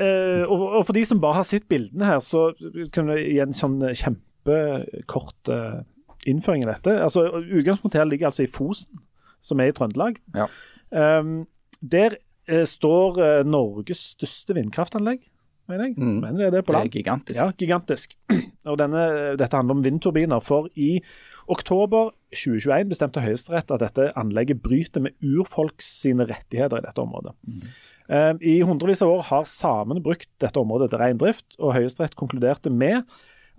[0.00, 2.46] Uh, og, og, for de som bare har sett bildene her, så
[2.94, 5.82] kan vi gi en sånn kjempekort uh,
[6.28, 6.96] innføring i dette.
[7.02, 9.02] Altså, Utgangspunktet her ligger altså i Fosen,
[9.40, 10.20] som er i Trøndelag.
[10.36, 10.48] Ja.
[10.90, 11.44] Um,
[11.80, 12.18] der
[12.50, 15.22] uh, står Norges største vindkraftanlegg,
[15.70, 15.96] mener jeg.
[15.96, 16.16] Mm.
[16.20, 16.88] Mener det, det, på land.
[16.88, 17.40] det er gigantisk.
[17.40, 18.16] Ja, gigantisk.
[18.70, 19.04] Og denne,
[19.40, 20.42] dette handler om vindturbiner.
[20.44, 20.98] For i
[21.50, 27.34] oktober 2021 bestemte Høyesterett at dette anlegget bryter med urfolks sine rettigheter i dette området.
[27.46, 27.70] Mm.
[28.10, 32.72] Ehm, I hundrevis av år har samene brukt dette området til reindrift, og Høyesterett konkluderte
[32.72, 33.06] med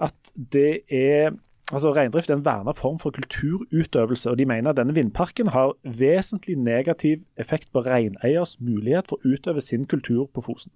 [0.01, 1.36] at det er
[1.72, 5.74] Altså, Reindrift er en verna form for kulturutøvelse, og de mener at denne vindparken har
[5.84, 10.74] vesentlig negativ effekt på reineiers mulighet for å utøve sin kultur på Fosen.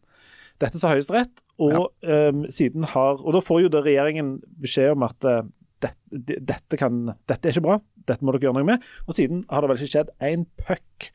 [0.64, 2.30] Dette sa Høyesterett, og, ja.
[2.30, 5.41] um, siden har, og da får jo da regjeringen beskjed om at uh,
[5.84, 5.91] det,
[6.48, 7.80] dette, kan, dette, er ikke bra,
[8.10, 8.86] dette må dere gjøre noe med.
[9.06, 11.10] Og siden har det vel ikke skjedd én puck.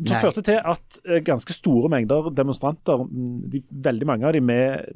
[0.00, 4.40] Som førte til at uh, ganske store mengder demonstranter, mm, de, veldig mange av de
[4.44, 4.86] med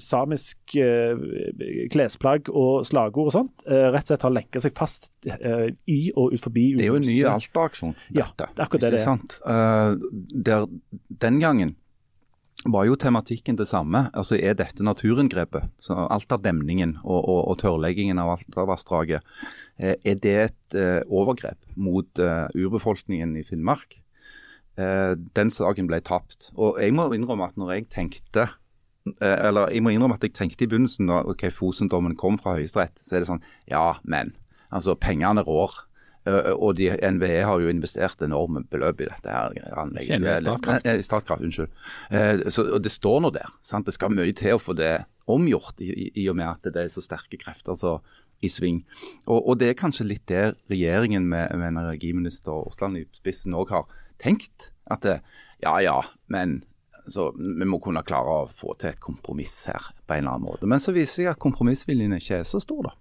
[0.00, 5.08] samisk eh, klesplagg og slagord og sånt, eh, rett og slett har lenka seg fast
[5.24, 8.92] i og ut forbi Det er jo en ny Alta-aksjon, Ja, det er akkurat det
[8.96, 9.96] det er.
[10.46, 10.68] Der,
[11.24, 11.74] den gangen
[12.72, 14.06] var jo tematikken det samme.
[14.14, 19.22] Altså Er dette naturinngrepet, så av demningen og, og, og, tørrleggingen av Altavassdraget,
[19.78, 24.00] eh, er det et eh, overgrep mot uh, urbefolkningen i Finnmark?
[24.76, 26.50] Eh, den saken ble tapt.
[26.54, 30.34] Og jeg må innrømme at når jeg tenkte eh, eller jeg må innrømme at jeg
[30.36, 34.34] tenkte i begynnelsen da ok, Fosen-dommen kom fra Høyesterett, så er det sånn ja, men.
[34.68, 35.85] Altså, pengene rår.
[36.26, 40.24] Eh, og de, NVE har jo investert enorme beløp i dette her anlegget.
[40.42, 40.86] Statkraft.
[40.86, 41.72] Nei, Statkraft, unnskyld.
[42.10, 43.50] Eh, så, og Det står nå der.
[43.62, 43.86] Sant?
[43.86, 44.98] Det skal mye til å få det
[45.30, 47.96] omgjort, i, i, og med at det er så sterke krefter så,
[48.44, 48.82] i sving.
[49.24, 53.74] Og, og, Det er kanskje litt det regjeringen med, med energiminister Aasland i spissen òg
[53.74, 53.86] har
[54.22, 54.72] tenkt.
[54.90, 55.20] At det,
[55.62, 56.00] ja ja,
[56.30, 56.60] men
[57.06, 60.46] så vi må kunne klare å få til et kompromiss her på en eller annen
[60.48, 60.66] måte.
[60.66, 62.96] Men så viser jeg at kompromissviljen ikke er så stor, da.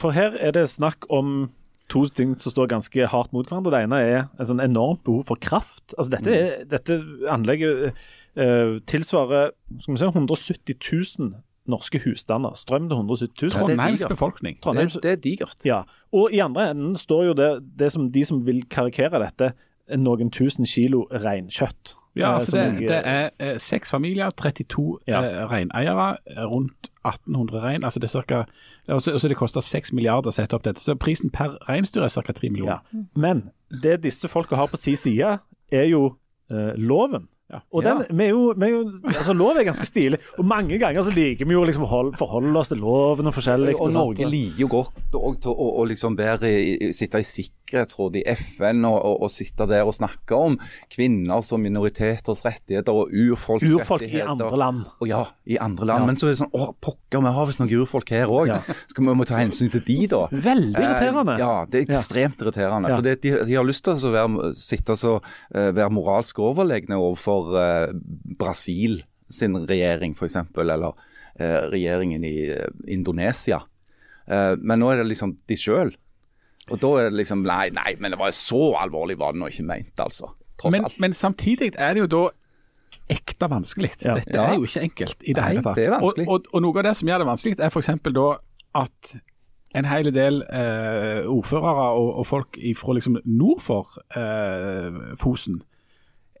[0.00, 1.50] For her er det snakk om
[1.88, 3.72] to ting som står ganske hardt mot hverandre.
[3.74, 5.94] Det ene er et sånn enormt behov for kraft.
[5.96, 6.70] Altså dette, mm.
[6.70, 6.98] dette
[7.32, 7.92] anlegget
[8.38, 10.76] uh, tilsvarer skal vi se, 170
[11.18, 11.36] 000
[11.68, 12.56] norske husstander.
[12.56, 13.54] Strøm til 170 000.
[13.56, 14.58] Trondheims befolkning.
[14.64, 15.64] Trondheims, det, det, er digert.
[15.68, 15.82] Ja.
[16.12, 19.52] Og i andre enden står jo det, det som de som vil karikere dette,
[19.96, 21.94] noen tusen kilo reinkjøtt.
[22.18, 25.20] Ja, altså det, det, er eh, seks familier, 32 ja.
[25.22, 26.16] eh, reineiere,
[26.50, 27.84] rundt 1800 rein.
[27.84, 28.40] altså det er cirka,
[28.94, 30.82] også, også det koster 6 milliarder å sette opp dette.
[30.82, 32.32] Så prisen per reinsdyr er ca.
[32.32, 32.80] 3 millioner.
[32.92, 33.04] Ja.
[33.16, 33.48] Men
[33.82, 35.38] det disse folka har på sin side,
[35.72, 36.14] er jo
[36.50, 37.28] eh, loven.
[37.48, 37.62] Ja.
[37.72, 40.76] Og den, vi er jo, vi er jo, altså Lov er ganske stilig, og mange
[40.80, 43.72] ganger så liker vi jo liksom forholde oss til loven og forskjellig.
[43.78, 46.50] Og, og Norge liker jo godt å, liksom være,
[46.96, 47.28] sitte i
[47.68, 50.58] sikkerhetsrådet i FN og, og, og, sitte der og snakke om
[50.90, 54.34] kvinner som minoriteters rettigheter og urfolks urfolk rettigheter.
[54.34, 54.82] Urfolk i andre land.
[54.98, 56.04] Og ja, i andre land.
[56.04, 56.10] Ja.
[56.10, 58.50] Men så er det sånn å pokker, vi har visst noen urfolk her òg.
[58.50, 58.60] Ja.
[58.90, 60.24] Skal vi må ta hensyn til de, da?
[60.32, 61.38] Veldig irriterende.
[61.38, 62.92] Eh, ja, det er ekstremt irriterende.
[62.96, 67.28] For de, de, har lyst til å være, sitte og uh, være moralsk overlegne overfor
[67.28, 67.92] for eh,
[68.38, 70.92] Brasil sin regjering, f.eks., eller
[71.38, 73.64] eh, regjeringen i eh, Indonesia.
[74.28, 75.94] men nå er det liksom de sjøl.
[76.68, 79.48] Og da er det liksom Nei, nei, men det var så alvorlig var det nå
[79.52, 80.32] ikke meint, altså.
[80.58, 80.98] Tross men, alt.
[81.00, 82.24] Men samtidig er det jo da
[83.08, 83.94] ekte vanskelig.
[84.04, 84.18] Ja.
[84.18, 85.78] Dette er jo ikke enkelt i det hele tatt.
[85.78, 86.28] Det er vanskelig.
[86.28, 87.90] Og, og, og, noe av det som gjør det vanskelig, er f.eks.
[88.18, 88.28] da
[88.82, 89.14] at
[89.78, 95.62] en hel del eh, ordførere og, og, folk fra liksom nord for eh, Fosen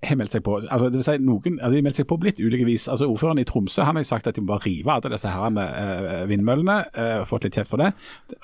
[0.04, 0.58] har meldt seg på.
[0.60, 2.86] Altså, det vil si noen, altså, de meldt seg på på litt ulike vis.
[2.90, 5.32] Altså, ordføreren i Tromsø han har jo sagt at de må bare rive alle disse
[5.32, 6.78] herrene, eh, vindmøllene.
[7.18, 7.92] og fått litt kjeft for det.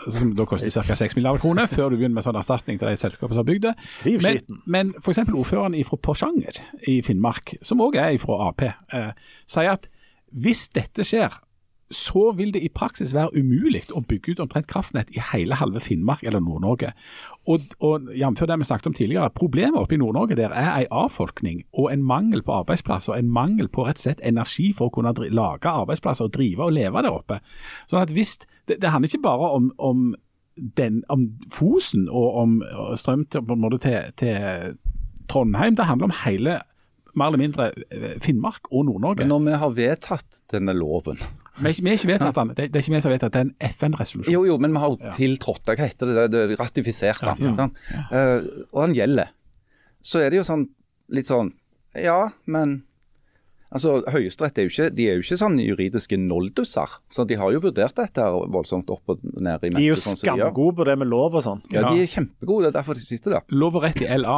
[0.09, 0.97] Som da koster ca.
[0.99, 3.69] 6 milliarder kroner, før du begynner med sånn erstatning til de selskapene som har bygd
[3.69, 3.75] det.
[4.25, 5.23] Men, men f.eks.
[5.29, 9.11] ordføreren fra Porsanger i Finnmark, som òg er fra Ap, eh,
[9.47, 9.89] sier at
[10.35, 11.35] hvis dette skjer,
[11.97, 15.83] så vil det i praksis være umulig å bygge ut omtrent kraftnett i hele halve
[15.83, 16.93] Finnmark eller Nord-Norge.
[17.51, 18.43] Og, og Jf.
[18.49, 22.05] det vi snakket om tidligere, problemet oppe i Nord-Norge der er en avfolkning og en
[22.07, 23.17] mangel på arbeidsplasser.
[23.19, 26.77] En mangel på rett og slett energi for å kunne lage arbeidsplasser og drive og
[26.77, 27.41] leve der oppe.
[27.91, 30.15] Sånn at hvis, Det, det handler ikke bare om, om,
[30.57, 32.63] den, om Fosen og om
[32.97, 33.45] strøm til,
[33.79, 34.79] til, til
[35.29, 36.63] Trondheim, det handler om hele
[37.15, 39.27] mer eller mindre eh, Finnmark og Nord-Norge.
[39.29, 41.21] Når vi har vedtatt denne loven
[41.63, 42.53] vi har ikke vedtatt den.
[42.57, 44.33] Det, er ikke vi som vedtatt den, det er en FN-resolusjon.
[44.33, 46.25] Jo, jo, men vi har jo tiltrådt Hva heter det?
[46.35, 47.53] det er ratifisert den.
[47.55, 48.01] Ja, ja.
[48.11, 49.31] Uh, og den gjelder.
[50.05, 50.67] Så er det jo sånn
[51.15, 51.53] litt sånn
[51.95, 52.83] Ja, men
[53.75, 56.93] Altså, Høyesterett er jo ikke, de er jo ikke sånn juridiske noldusser.
[57.11, 59.81] så De har jo vurdert dette her voldsomt opp og ned i mente.
[59.81, 61.63] De er jo sånn skamgode på det med lov og sånn.
[61.75, 62.69] Ja, ja, de er kjempegode.
[62.69, 63.49] Det er derfor de sitter der.
[63.51, 64.37] Lov og rett i LA.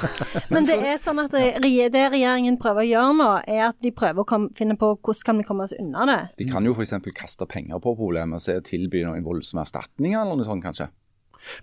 [0.54, 3.92] Men det er sånn at det, det, regjeringen prøver å gjøre nå, er at de
[3.96, 6.20] prøver å komme, finne på hvordan kan vi komme oss unna det.
[6.38, 6.94] De kan jo f.eks.
[7.16, 10.90] kaste penger på problemet og tilby noen voldsomme erstatninger eller noe sånt, kanskje.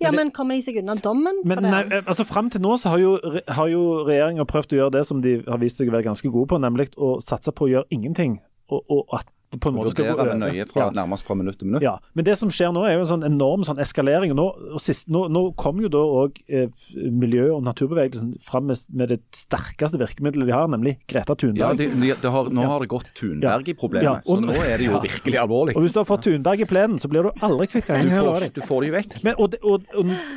[0.02, 1.42] Ja, men, det, kommer de seg unna dommen?
[1.44, 3.14] Men, nei, eh, altså Fram til nå så har jo,
[3.48, 6.32] har jo regjeringa prøvd å gjøre det som de har vist seg å være ganske
[6.32, 8.38] gode på, nemlig å satse på å gjøre ingenting.
[8.72, 9.28] Og, og at
[9.60, 10.90] på en måte skal gå nøye fra, ja.
[10.96, 11.84] nærmest fra minutt til minutt.
[11.84, 14.34] Ja, Men det som skjer nå, er jo en sånn enorm sånn eskalering.
[14.34, 14.46] og Nå,
[14.78, 16.68] og sist, nå, nå kom jo da òg eh,
[17.10, 21.62] miljø- og naturbevegelsen fram med, med, det sterkeste virkemidlet de har, nemlig Greta Thunberg.
[21.62, 24.88] Ja, det, det har, Nå har det gått Thunberg i problemet, så nå er det
[24.88, 25.76] jo virkelig alvorlig.
[25.76, 28.10] Og Hvis du har fått Thunberg i plenen, så blir du aldri kvitt den.
[28.10, 29.16] Du, får, du får de vekk.
[29.26, 29.88] Men, og, og,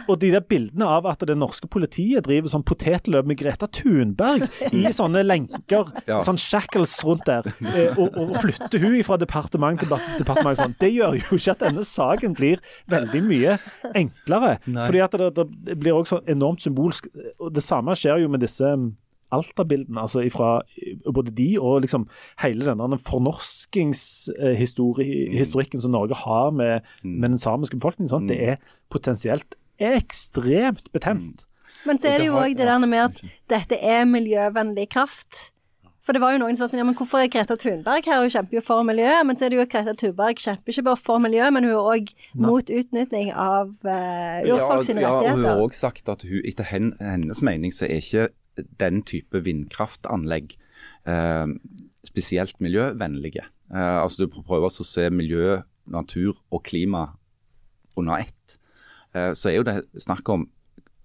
[0.07, 4.47] og, de der bildene av at det norske politiet driver sånn potetløp med Greta Thunberg
[4.71, 5.91] i sånne lenker,
[6.25, 9.89] sånn shackles rundt der, eh, og, og flytter hun fra departement til
[10.19, 10.75] departementet sånn.
[10.81, 12.57] Det gjør jo ikke at denne saken blir
[12.91, 13.51] veldig mye
[14.03, 14.51] enklere.
[14.67, 14.85] Nei.
[14.85, 17.03] Fordi at det, det blir også enormt symbolsk.
[17.39, 18.85] og Det samme skjer jo med disse um,
[19.33, 20.61] Alta-bildene, altså ifra
[21.11, 22.07] både de og liksom
[22.39, 27.15] hele denne fornorskingshistorikken som Norge har med, mm.
[27.19, 28.13] med den samiske befolkningen.
[28.13, 28.29] Sånn.
[28.31, 28.47] Det mm.
[28.53, 28.57] er
[28.93, 29.49] potensielt
[29.83, 31.43] ekstremt betent.
[31.85, 35.51] Men så er det jo òg det der med at dette er miljøvennlig kraft.
[36.07, 38.21] For det var jo noen som var sånn ja, men hvorfor er Greta Thunberg her,
[38.23, 39.25] hun kjemper jo for miljøet.
[39.27, 41.73] Men så er det jo at Greta Thunberg kjemper ikke bare for miljøet, men hun
[41.73, 45.27] er òg mot utnytting av uh, urfolk sine ja, rettigheter.
[45.27, 48.29] Ja, hun har òg sagt at hun, etter hennes mening så er ikke
[48.79, 50.55] den type vindkraftanlegg
[51.11, 51.51] uh,
[52.07, 53.43] spesielt miljøvennlige.
[53.67, 55.59] Uh, altså Du prøver å se miljø,
[55.91, 57.09] natur og klima
[57.99, 58.59] under ett.
[59.11, 60.43] så er jo det snakk om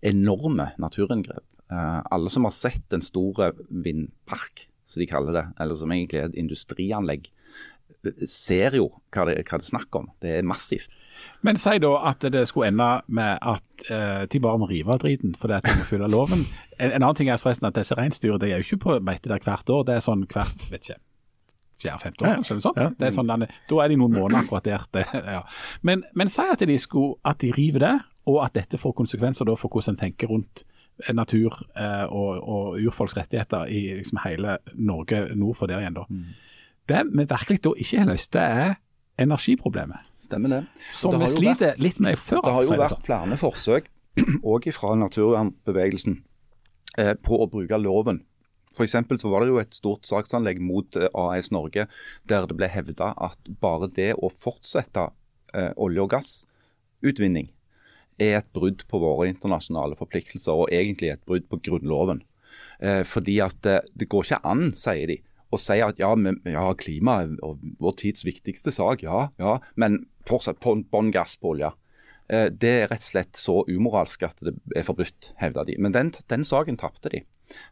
[0.05, 1.46] enorme naturinngrep.
[1.70, 6.30] alle som har sett en stor vindpark som de kaller det, eller som egentlig er
[6.30, 7.30] et industrianlegg,
[8.26, 10.11] ser jo hva det, hva det er snakk om.
[10.22, 10.91] Det er massivt.
[11.47, 15.03] Men si da at det skulle ende med at eh, de bare må rive av
[15.03, 16.45] driten fordi at de må følge loven.
[16.78, 19.43] En, en, annen ting er forresten at disse reinsdyrene er jo ikke på beite der
[19.45, 20.99] hvert år, det er sånn hvert vet ikke,
[21.83, 22.33] fjerde-femte år.
[22.33, 22.80] Ja, sånt.
[22.80, 22.89] Ja.
[22.99, 24.87] Det er sånn, da er de noen måneder akkurat der.
[24.95, 25.43] Det, ja.
[25.87, 27.95] Men, men si at de, skulle, at de river det,
[28.30, 30.62] og at dette får konsekvenser for hvordan en tenker rundt
[31.14, 35.99] natur eh, og, og, urfolks rettigheter i liksom hele Norge nord for der igjen.
[35.99, 36.07] da.
[36.09, 36.24] Mm.
[36.88, 38.74] Det vi virkelig da ikke har løst, det er
[39.22, 40.11] energiproblemet.
[40.22, 40.61] Stemmer det.
[40.90, 42.43] Som vi sliter litt med før.
[42.45, 43.07] Det har jo vært sånn.
[43.07, 43.88] flere forsøk,
[44.53, 46.20] òg fra naturvernbevegelsen,
[46.99, 48.22] eh, på å bruke loven.
[48.72, 51.86] For så var det jo et stort saksanlegg mot eh, AS Norge
[52.28, 55.11] der det ble hevda at bare det å fortsette
[55.53, 57.51] eh, olje- og gassutvinning
[58.22, 62.22] er et brudd på våre internasjonale forpliktelser, og egentlig et brudd på Grunnloven.
[62.82, 65.20] Eh, fordi at det, eh, det, går ikke an, sier de,
[65.52, 67.36] å si at ja, men, ja klima er
[67.82, 71.72] vår tids viktigste sak, ja, ja, men fortsatt bånn gass på olje.
[72.32, 75.76] Eh, det er rett og slett så umoralsk at det er forbudt, hevder de.
[75.82, 77.24] Men den, den saken tapte de.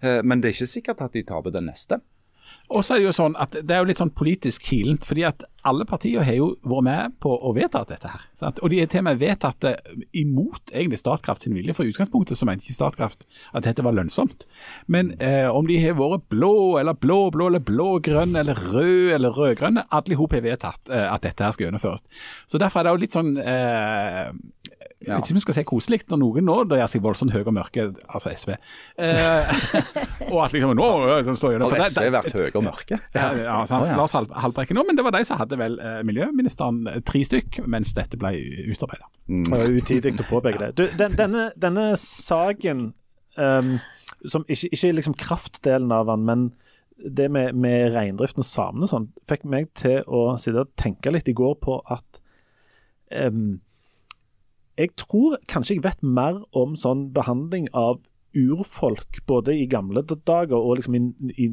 [0.04, 2.00] Eh, men det er ikke sikkert at de taper den neste.
[2.70, 5.24] Og så er Det jo sånn at det er jo litt sånn politisk kilent, fordi
[5.26, 8.08] at alle partier har jo vært med på å vedta dette.
[8.08, 8.22] her.
[8.38, 8.60] Sant?
[8.62, 9.74] Og de har til og med vedtatt det
[10.16, 11.74] imot egentlig Statkraft sin vilje.
[11.76, 14.46] For utgangspunktet så mente ikke Statkraft at dette var lønnsomt.
[14.86, 19.36] Men eh, om de har vært blå eller blå, blå eller blå-grønn eller rød eller
[19.36, 22.06] rød-grønne, alle i hop har vedtatt eh, at dette her skal gjennomføres.
[22.46, 24.30] Så derfor er det jo litt sånn eh,
[25.00, 27.32] jeg vet ikke om vi skal si koselig når noen nå da gjør seg voldsomt
[27.32, 28.50] høye og mørke, altså SV.
[29.00, 29.52] Eh,
[30.32, 32.98] og at liksom nå liksom, slår gjennom Har SV vært høye og mørke?
[33.16, 33.86] Ja, ja sant.
[33.86, 33.96] Oh, ja.
[33.96, 37.62] Lars Haltbrekken nå, men det var de som hadde vel eh, miljøministeren eh, tre stykk
[37.64, 38.34] mens dette ble
[38.68, 39.08] utarbeida.
[39.32, 39.48] Mm.
[39.78, 40.70] Utidig å påpeke det.
[40.76, 42.90] Du, den, denne, denne, saken
[43.40, 43.72] um,
[44.28, 46.46] som ikke, ikke liksom kraftdelen av den, men
[47.00, 51.16] det med, med reindriften og samene og sånn, fikk meg til å sitte og tenke
[51.16, 52.20] litt i går på at
[53.16, 53.62] um,
[54.80, 58.00] Jeg tror kanskje jeg vet mer om sånn behandling av
[58.36, 61.00] urfolk, både i gamle dager og liksom i,
[61.34, 61.48] i,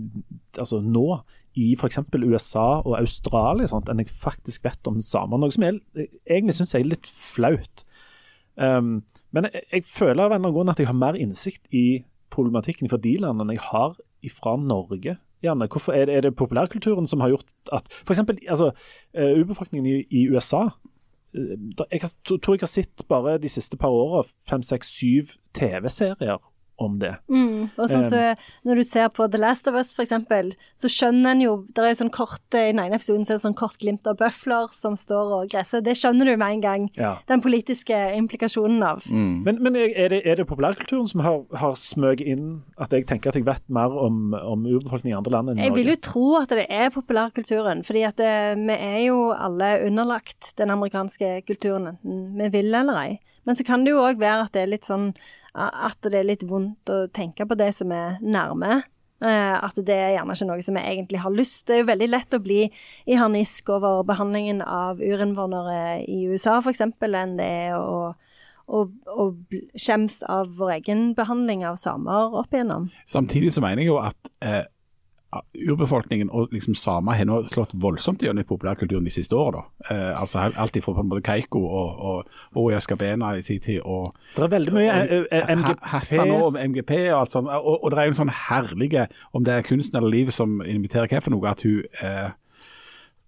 [0.61, 1.05] altså nå,
[1.57, 1.99] i f.eks.
[2.21, 5.41] USA og Australia, sånt, enn jeg faktisk vet om samer.
[5.41, 5.82] Noe som jeg
[6.30, 7.86] egentlig syns er litt flaut.
[8.55, 9.01] Um,
[9.34, 12.03] men jeg, jeg, føler av en eller annen grunn at jeg har mer innsikt i
[12.34, 13.97] problematikken fra de landene enn jeg har
[14.38, 15.17] fra Norge.
[15.45, 18.23] Janne, hvorfor er det, er det, populærkulturen som har gjort at F.eks.
[18.49, 18.71] Altså,
[19.17, 20.67] uh, urbefolkningen i, i, USA
[21.38, 26.41] Jeg tror jeg har sett bare de siste par åra fem, seks, syv TV-serier
[26.78, 27.13] om det.
[27.32, 27.69] Mm.
[27.75, 28.21] Og sånn så,
[28.67, 31.93] Når du ser på The Last of Us, eksempel, så skjønner en jo Det er
[31.93, 34.69] jo sånn kort I den ene episoden så er det sånn kort glimt av bøfler
[34.73, 35.84] som står og gresser.
[35.86, 36.88] Det skjønner du med en gang.
[36.97, 37.15] Ja.
[37.30, 39.05] Den politiske implikasjonen av.
[39.09, 39.43] Mm.
[39.47, 42.49] Men, men er, det, er, det, populærkulturen som har, har smøget inn
[42.82, 45.69] at jeg tenker at jeg vet mer om, om urbefolkning i andre land enn Norge?
[45.69, 47.84] Jeg vil jo tro at det er populærkulturen.
[47.88, 53.01] fordi at det, vi er jo alle underlagt den amerikanske kulturen, enten vi vil eller
[53.01, 53.17] ei.
[53.47, 55.13] Men så kan det jo òg være at det er litt sånn
[55.58, 58.84] at det er litt vondt å tenke på det som er nærme.
[59.18, 61.88] Eh, at det er gjerne ikke noe som vi egentlig har lyst Det er jo
[61.88, 67.47] veldig lett å bli i harnisk over behandlingen av urinnvånere i USA, f.eks., enn det
[67.47, 68.12] er å,
[68.70, 68.93] og,
[69.74, 72.91] skjems av vår egen behandling av samer opp igjennom.
[73.10, 74.66] Samtidig så mener jeg jo at eh,
[75.69, 79.65] urbefolkningen og liksom samer har nå slått voldsomt gjennom i populærkulturen de siste årene.
[79.91, 83.82] Eh, altså Alt ifra på en måte Keiko og, og, og Jaskabena i sin tid.
[83.84, 86.13] Og, det er veldig mye og, eh, eh, MGP.
[86.38, 87.51] Og MGP og alt sånt.
[87.51, 90.61] Og, og, det er jo en sånn herlige, om det er kunsten eller livet som
[90.63, 92.30] inviterer hva for noe, at hun eh,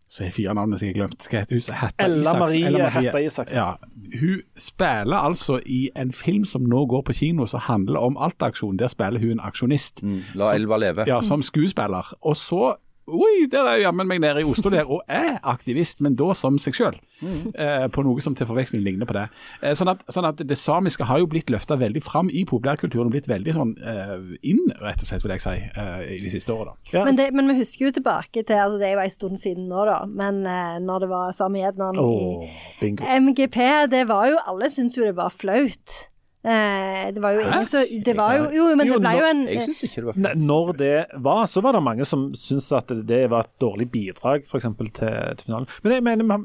[0.09, 1.25] så er fire navnene som jeg har glemt.
[1.29, 1.75] Hva heter hun?
[1.79, 3.57] Hetta Ella Marie, Ella Marie Hetta Isaksen.
[3.59, 3.75] Ja,
[4.19, 8.79] hun spiller altså i en film som nå går på kino som handler om Alta-aksjonen.
[8.81, 10.01] Der spiller hun en aksjonist.
[10.01, 11.05] Mm, la Elva leve.
[11.07, 12.09] Ja, som skuespiller.
[12.21, 12.73] Og så
[13.09, 16.59] Oi, der er jammen meg nede i Oslo der, og er aktivist, men da som
[16.61, 16.97] seg sjøl.
[17.19, 17.51] Mm.
[17.51, 19.25] Eh, på noe som til forveksling ligner på det.
[19.61, 23.09] Eh, sånn, at, sånn, at, Det samiske har jo blitt løfta veldig fram i populærkulturen,
[23.09, 24.15] og blitt veldig sånn eh,
[24.51, 26.75] inn, rett og slett, vil jeg si, eh, i de siste åra.
[26.93, 27.05] Ja.
[27.07, 29.83] Men, men, vi husker jo tilbake til altså Det er jo en stund siden nå,
[29.89, 32.45] da, men eh, når det var Samiednan oh,
[32.83, 32.93] i
[33.25, 33.57] MGP,
[33.91, 35.97] det var jo Alle syntes jo det var flaut.
[36.39, 39.41] Eh, det var jo ingen som Det var jo Jo, men det ble jo en
[39.43, 40.43] Jeg syns ikke det var fint.
[40.47, 40.93] Når det
[41.25, 44.69] var, så var det mange som syntes at det var et dårlig bidrag, f.eks.
[44.79, 45.67] Til, til finalen.
[45.83, 46.39] Men jeg mener,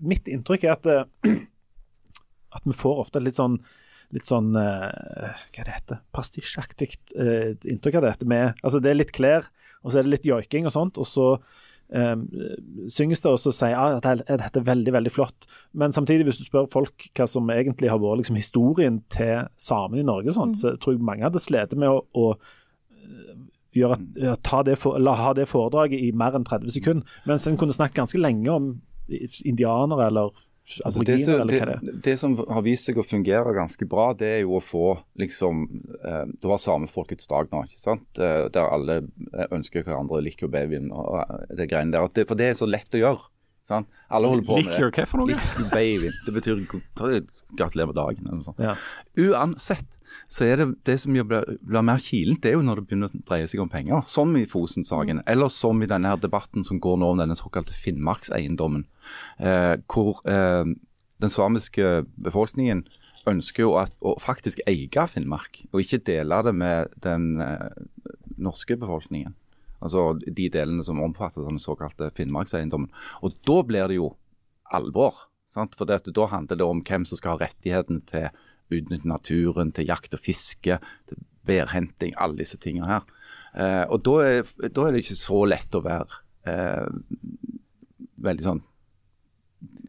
[0.00, 1.34] mitt inntrykk er at, eh,
[2.56, 3.60] at vi får ofte litt sånn
[4.14, 8.28] litt sånn uh, Hva det heter Pastisjaktig uh, inntrykk av dette.
[8.30, 9.48] Med, altså Det er litt klær,
[9.82, 11.00] og så er det litt joiking og sånt.
[11.02, 11.28] Og så
[11.92, 12.24] um,
[12.90, 15.48] synges det, og så sier at dette er veldig veldig flott.
[15.72, 20.02] Men samtidig, hvis du spør folk hva som egentlig har vært liksom, historien til samene
[20.02, 20.60] i Norge, sånn, mm.
[20.60, 23.36] så tror jeg mange hadde slitt med å, å eh,
[23.80, 24.00] gjøre,
[24.46, 27.20] ta det for, la, ha det foredraget i mer enn 30 sekunder.
[27.28, 28.74] Mens en kunne snakket ganske lenge om
[29.44, 30.43] indianere eller
[30.84, 31.60] Altså det, som, det,
[32.04, 35.66] det, som har vist seg å fungere ganske bra, det er jo å få liksom
[36.00, 38.06] eh, Du har samefolkets dag nå, ikke sant?
[38.16, 42.24] Eh, der alle eh, ønsker hverandre liker babyen og eh, det greiene der.
[42.24, 43.28] For det er så lett å gjøre.
[43.64, 43.88] Sant?
[44.12, 44.78] Alle holder på med det.
[44.82, 45.32] Lick hva for noe?
[45.32, 46.10] Liker baby.
[46.26, 48.26] Det betyr gratulerer med dagen.
[48.26, 48.60] eller noe sånt.
[48.60, 48.74] Ja.
[49.16, 52.86] Uansett så er det det som blir, blir mer kilent, det er jo når det
[52.88, 54.02] begynner å dreie seg om penger.
[54.08, 55.28] Som i Fosen-saken, mm.
[55.32, 58.84] eller som i denne her debatten som går nå om denne såkalte Finnmarkseiendommen.
[59.38, 60.68] Eh, hvor eh,
[61.24, 62.84] den samiske befolkningen
[63.30, 67.72] ønsker jo at, å faktisk eie Finnmark, og ikke dele det med den eh,
[68.36, 69.32] norske befolkningen.
[69.84, 72.90] Altså de delene som omfatter den såkalte Finnmarkseiendommen.
[73.22, 74.14] Og da blir det jo
[74.72, 75.26] alvor.
[75.44, 75.76] Sant?
[75.78, 78.30] For dette, da handler det om hvem som skal ha rettighetene til
[78.72, 80.78] utnytte naturen, til jakt og fiske,
[81.08, 83.08] til bærhenting, alle disse tingene her.
[83.54, 86.86] Eh, og da er, da er, det ikke så lett å være eh,
[88.24, 88.62] veldig sånn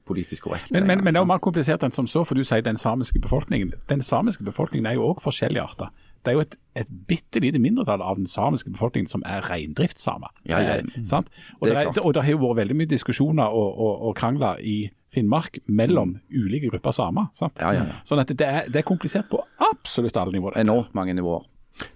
[0.05, 0.69] politisk korrekt.
[0.75, 2.77] Men, men, men, det er jo mer komplisert enn som så, for du sier den
[2.77, 3.73] samiske befolkningen.
[3.89, 6.05] Den samiske befolkningen er jo òg forskjellige arter.
[6.26, 10.34] Det er jo et, et bitte lite mindretall av den samiske befolkningen som er reindriftssamer.
[10.49, 11.17] Ja, ja, eh,
[11.59, 14.61] og, det, er, og det har jo vært veldig mye diskusjoner og, og, og krangler
[14.65, 14.78] i
[15.15, 16.23] Finnmark mellom mm.
[16.36, 17.30] ulike grupper samer.
[17.39, 17.99] Ja, ja, ja.
[18.07, 20.57] Sånn at det er, det er, komplisert på absolutt alle nivåer.
[20.63, 21.45] Enormt mange nivåer.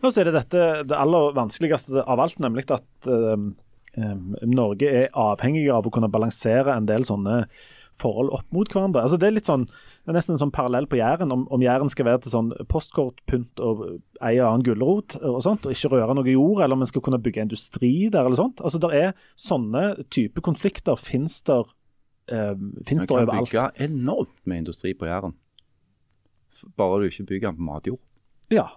[0.03, 3.51] Nå så er det dette det aller vanskeligste av alt, nemlig at um,
[4.47, 7.41] Norge er avhengig av å kunne balansere en del sånne
[7.99, 9.03] forhold opp mot hverandre.
[9.03, 11.33] Altså Det er litt sånn, det er nesten en sånn parallell på Jæren.
[11.35, 13.83] Om, om Jæren skal være til sånn postkortpynt og
[14.25, 17.21] eie annen gulrot og sånt, og ikke røre noe jord, eller om en skal kunne
[17.23, 18.63] bygge industri der eller sånt.
[18.63, 21.67] Altså Det er sånne type konflikter finnes der
[22.31, 22.55] eh,
[22.87, 23.33] finnes det overalt.
[23.33, 25.35] Man kan bygge enormt med industri på Jæren.
[26.79, 27.99] Bare du ikke bygger den på matjord.
[28.51, 28.67] Ja.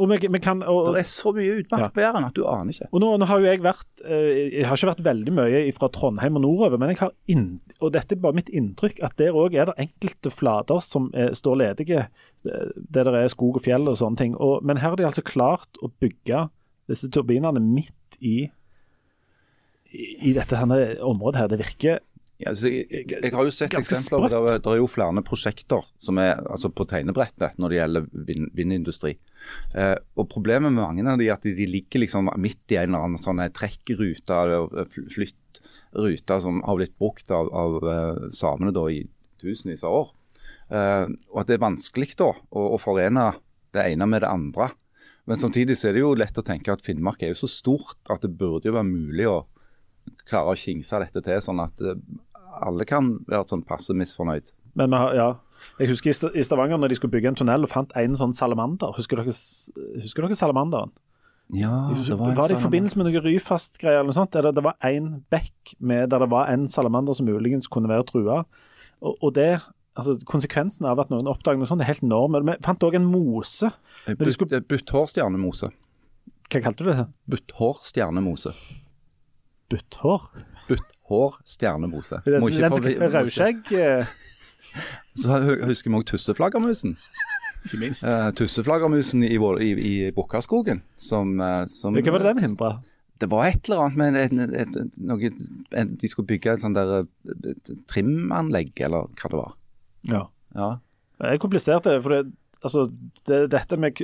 [0.00, 2.72] Og vi, vi kan, og, det er så mye utmark på Jæren at du aner
[2.72, 2.88] ikke.
[2.88, 5.90] Og nå, nå, har jo jeg vært eh, Jeg har ikke vært veldig mye fra
[5.92, 7.48] Trondheim og nordover, men jeg har inn,
[7.78, 11.34] og dette er bare mitt inntrykk, at der òg er det enkelte flater som er,
[11.36, 12.06] står ledige,
[12.44, 14.38] der det er skog og fjell og sånne ting.
[14.40, 16.46] Og, men her har de altså klart å bygge
[16.90, 18.48] disse turbinene midt i,
[19.92, 21.52] i, i dette her området her.
[21.52, 22.00] Det virker
[22.40, 26.16] ja, altså, jeg, jeg, har jo sett eksempler der det er jo flere prosjekter som
[26.22, 29.12] er altså på tegnebrettet når det gjelder vind, vindindustri.
[29.76, 33.20] Eh, og Problemet med mange er at de ligger liksom midt i en eller annen
[33.20, 34.38] sånn trekkrute,
[35.12, 39.02] flyttrute som har blitt brukt av, av uh, samene da i
[39.42, 40.10] tusenvis av år.
[40.72, 43.34] Eh, og at det er vanskelig da å, å, forene
[43.76, 44.70] det ene med det andre.
[45.28, 48.00] Men samtidig så er det jo lett å tenke at Finnmark er jo så stort
[48.08, 49.42] at det burde jo være mulig å
[50.24, 51.82] klare å kingse dette til, sånn at
[52.66, 54.52] alle kan være sånn passe misfornøyd.
[54.78, 55.28] Men vi har, ja.
[55.80, 58.94] Jeg husker i Stavanger når de skulle bygge en tunnel og fant en sånn salamander.
[58.96, 59.34] Husker dere,
[60.00, 60.92] husker dere salamanderen?
[61.50, 64.32] Ja, det var, en var det i forbindelse med noe Ryfast-greier eller noe sånt?
[64.36, 68.06] Der det var en bekk med, der det var en salamander som muligens kunne være
[68.06, 68.44] trua.
[69.02, 69.50] Og, og det
[69.98, 72.38] altså Konsekvensen av at noen oppdager noe sånt er helt enorm.
[72.46, 73.72] Vi fant òg en mose.
[74.06, 74.62] Skulle...
[74.70, 75.72] Butthårstjernemose.
[76.50, 77.08] Hva kalte du det?
[77.30, 78.54] Butthårstjernemose.
[79.70, 80.30] Butthår?
[81.10, 82.20] Butthår stjernemose.
[82.26, 83.72] Rødskjegg?
[83.72, 84.06] Eh.
[85.18, 86.94] Så husker vi òg tusseflaggermusen.
[87.66, 88.06] Ikke minst.
[88.06, 90.84] Uh, tusseflaggermusen i, i, i Bukkaskogen.
[90.96, 92.76] Som, uh, som Hva var det den hindra?
[93.20, 95.30] Det var et eller annet med et, et, et, noe,
[96.00, 97.04] De skulle bygge et sånt der
[97.90, 99.56] trimanlegg, eller hva det var.
[100.08, 100.22] Ja.
[100.56, 100.70] ja.
[101.20, 102.22] Det er komplisert, for det,
[102.62, 102.86] altså,
[103.28, 104.00] det, dette med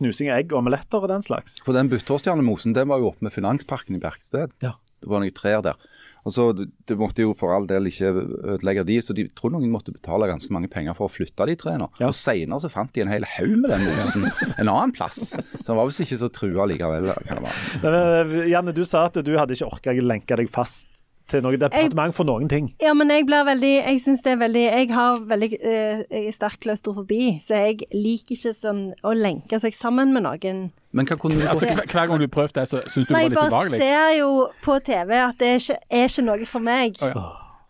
[0.00, 1.60] knusing av egg og omeletter og den slags.
[1.62, 4.56] For den Butthårstjernemosen den var jo oppe med Finansparken i Bergsted.
[4.64, 4.74] Ja.
[4.98, 5.78] Det var noen trær der.
[6.26, 8.10] Og så Det måtte jo for all del ikke
[8.56, 11.54] ødelegge de, så de tror noen måtte betale ganske mange penger for å flytte de
[11.58, 11.88] trærne.
[12.00, 12.10] Ja.
[12.10, 15.30] Og Senere så fant de en hel haug med den mosen en annen plass.
[15.30, 17.12] Så han var visst ikke så trua likevel.
[17.28, 17.46] kan det
[17.86, 18.46] være.
[18.50, 20.90] Janne, du sa at du hadde ikke orka å lenke deg fast
[21.30, 22.68] til noe departement for noen ting.
[22.82, 26.60] Ja, men jeg blir veldig Jeg syns det er veldig Jeg har veldig eh, sterk
[26.62, 30.68] klaustrofobi, så jeg liker ikke sånn å lenke seg sammen med noen.
[30.96, 33.18] Men hva kunne du altså, hver, hver gang du prøvde det, så syns du det
[33.18, 33.80] var litt ubehagelig?
[33.82, 34.30] Jeg bare ser jo
[34.64, 37.02] på TV at det er ikke, er ikke noe for meg.
[37.02, 37.26] Oh, ja.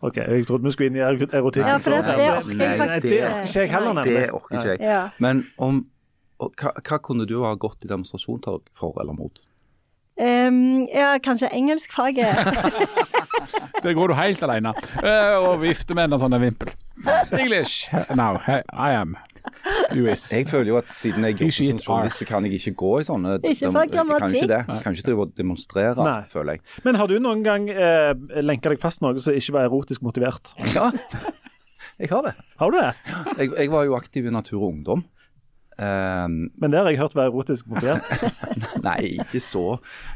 [0.07, 1.65] OK, jeg trodde vi skulle inn i erotikk.
[1.65, 3.15] Ja, for det, det orker jeg faktisk ikke.
[3.15, 4.13] Det orker ikke jeg heller, nemlig.
[4.13, 4.81] Det orker ikke jeg.
[4.85, 5.01] Ja.
[5.23, 5.79] Men om,
[6.37, 8.43] hva, hva, kunne du ha gått i demonstrasjon
[8.77, 9.41] for eller mot?
[10.17, 12.25] Um, ja, kanskje engelskfaget.
[13.83, 16.71] Der går du helt alene uh, og vifter med en sånn vimpel.
[17.37, 17.91] English.
[18.17, 19.15] Now, I am.
[19.95, 20.27] US.
[20.33, 23.05] Jeg føler jo at siden jeg jobber som journalist, så kan jeg ikke gå i
[23.07, 23.97] sånne Ikke for grammatikk.
[23.97, 24.59] Jeg kan ikke det.
[24.73, 26.21] Jeg kan ikke drive og demonstrere, Nei.
[26.31, 26.63] føler jeg.
[26.85, 28.11] Men har du noen gang eh,
[28.43, 30.53] lenka deg fast noe som ikke var erotisk motivert?
[30.75, 30.89] Ja,
[32.01, 32.33] jeg har det.
[32.61, 32.89] Har du det?
[33.37, 35.05] Jeg, jeg var jo aktiv i Natur og Ungdom.
[35.77, 38.07] Um, Men det har jeg hørt være erotisk motivert?
[38.87, 39.65] Nei, ikke så.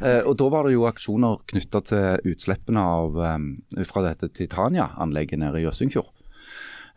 [0.01, 3.51] Uh, og da var det jo aksjoner knytta til utslippene av, um,
[3.85, 6.09] fra dette Titania-anlegget nede i Jøssingfjord.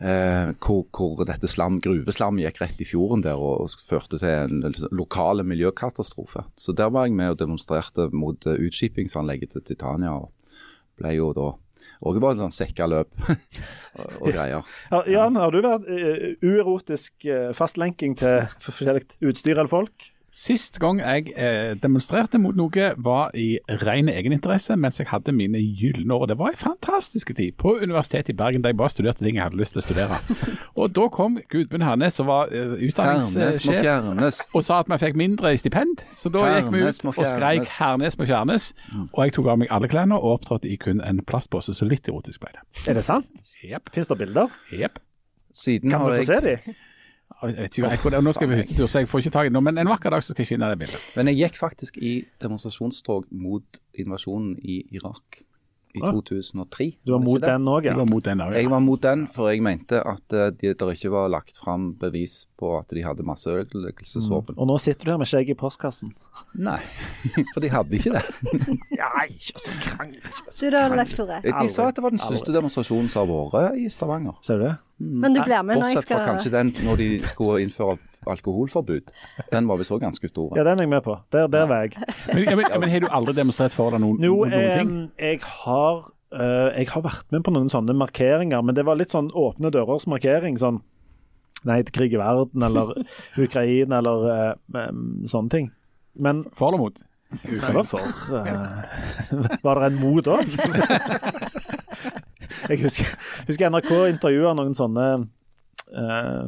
[0.00, 4.32] Uh, hvor, hvor, dette slam, gruveslam gikk rett i fjorden der og, og førte til
[4.32, 6.46] en lokale miljøkatastrofe.
[6.56, 10.16] Så der var jeg med og demonstrerte mot uh, utskipingsanlegget til Titania.
[10.16, 10.32] og
[10.98, 11.50] ble jo da
[12.02, 13.28] òg var sånn sekkaløp
[14.22, 14.66] og, greier.
[14.90, 20.10] Ja, Jan, har du vært uh, uerotisk uh, fastlenking til forskjellig utstyr eller folk?
[20.34, 25.60] Sist gang jeg eh, demonstrerte mot noe, var i ren egeninteresse mens jeg hadde mine
[25.62, 26.26] gylne år.
[26.32, 29.44] Det var en fantastisk tid på Universitetet i Bergen, der jeg bare studerte ting jeg
[29.44, 30.18] hadde lyst til å studere.
[30.80, 35.52] Og da kom Gudmund Hernes, som var eh, utdanningssjef, og sa at vi fikk mindre
[35.54, 36.02] i stipend.
[36.10, 38.72] Så da Hernes gikk vi ut og skreik 'Hernes må fjernes'.
[38.90, 39.04] Mm.
[39.12, 42.10] Og jeg tok av meg alle klærne og opptrådte i kun en plastpose, så litt
[42.10, 42.64] erotisk ble det.
[42.90, 43.30] Er det sant?
[43.62, 43.94] Yep.
[43.94, 44.50] Fins det bilder?
[44.74, 44.98] Jepp.
[45.54, 46.74] Kan vi få se dem?
[47.44, 49.56] Jeg vet ikke, jeg, nå skal vi hyttetur, så jeg får ikke tak i det
[49.56, 51.02] nå, men en vakker dag så skal jeg finne det bildet.
[51.18, 55.42] Men jeg gikk faktisk i demonstrasjonstog mot invasjonen i Irak
[55.94, 56.86] i 2003.
[57.06, 57.92] Du var mot den òg, ja?
[57.92, 58.46] Jeg var mot den, ja.
[58.58, 62.46] Jeg var mot den, for jeg mente at Det det ikke var lagt fram bevis
[62.58, 64.56] på at de hadde masseødeleggelsesvåpen.
[64.56, 64.62] Mm.
[64.62, 66.14] Og nå sitter du her med skjegget i postkassen?
[66.54, 66.80] Nei,
[67.52, 68.24] for de hadde ikke det.
[69.04, 70.40] Nei, ikke så krangel.
[70.50, 71.46] Du da, lektoret?
[71.46, 74.40] De sa at det var den største demonstrasjonen som har vært i Stavanger.
[74.42, 74.74] Ser du det?
[75.04, 75.20] Mm.
[75.20, 77.96] Men du blir med når jeg skal Bortsett fra kanskje den når de skulle innføre
[78.30, 79.12] alkoholforbud.
[79.52, 80.54] Den var visst òg ganske stor.
[80.56, 81.18] Ja, den er jeg med på.
[81.34, 81.98] Der, der var jeg.
[82.32, 84.94] men, ja, men, men, har du aldri demonstrert for deg noen, no, noen eh, ting?
[85.20, 86.02] Jeg har,
[86.32, 89.72] uh, jeg har vært med på noen sånne markeringer, men det var litt sånn åpne
[89.74, 90.58] dørers markering.
[90.60, 90.82] sånn
[91.64, 92.92] Nei til krig i verden, eller
[93.46, 95.72] Ukraina, eller uh, um, sånne ting.
[96.14, 97.04] Men For eller mot?
[97.34, 97.72] Ukraina.
[97.80, 98.04] var for?
[98.30, 100.52] Uh, var det en mot òg?
[102.68, 103.14] Jeg husker,
[103.48, 105.06] husker NRK intervjua noen sånne
[105.94, 106.46] uh,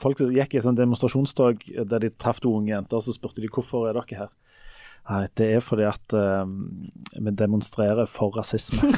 [0.00, 3.42] folk som gikk i et sånt demonstrasjonstog der de traff to unge jenter, så spurte
[3.42, 4.32] de hvorfor er dere her.
[5.02, 6.46] Nei, det er fordi at uh,
[7.26, 8.78] vi demonstrerer for rasisme.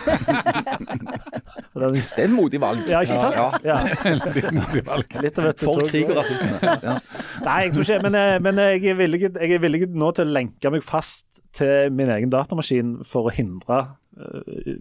[1.74, 2.82] det er en modig valg.
[2.90, 3.64] Ja, ikke sant?
[3.64, 3.78] Ja.
[4.04, 5.16] Litt modig valg.
[5.24, 5.88] Litt av et For tog.
[5.88, 6.60] krig og rasisme.
[6.84, 6.98] Ja.
[7.44, 10.28] Nei, jeg tror ikke men, eh, men jeg, er villig, jeg er villig nå til
[10.28, 13.78] å lenke meg fast til min egen datamaskin for å hindre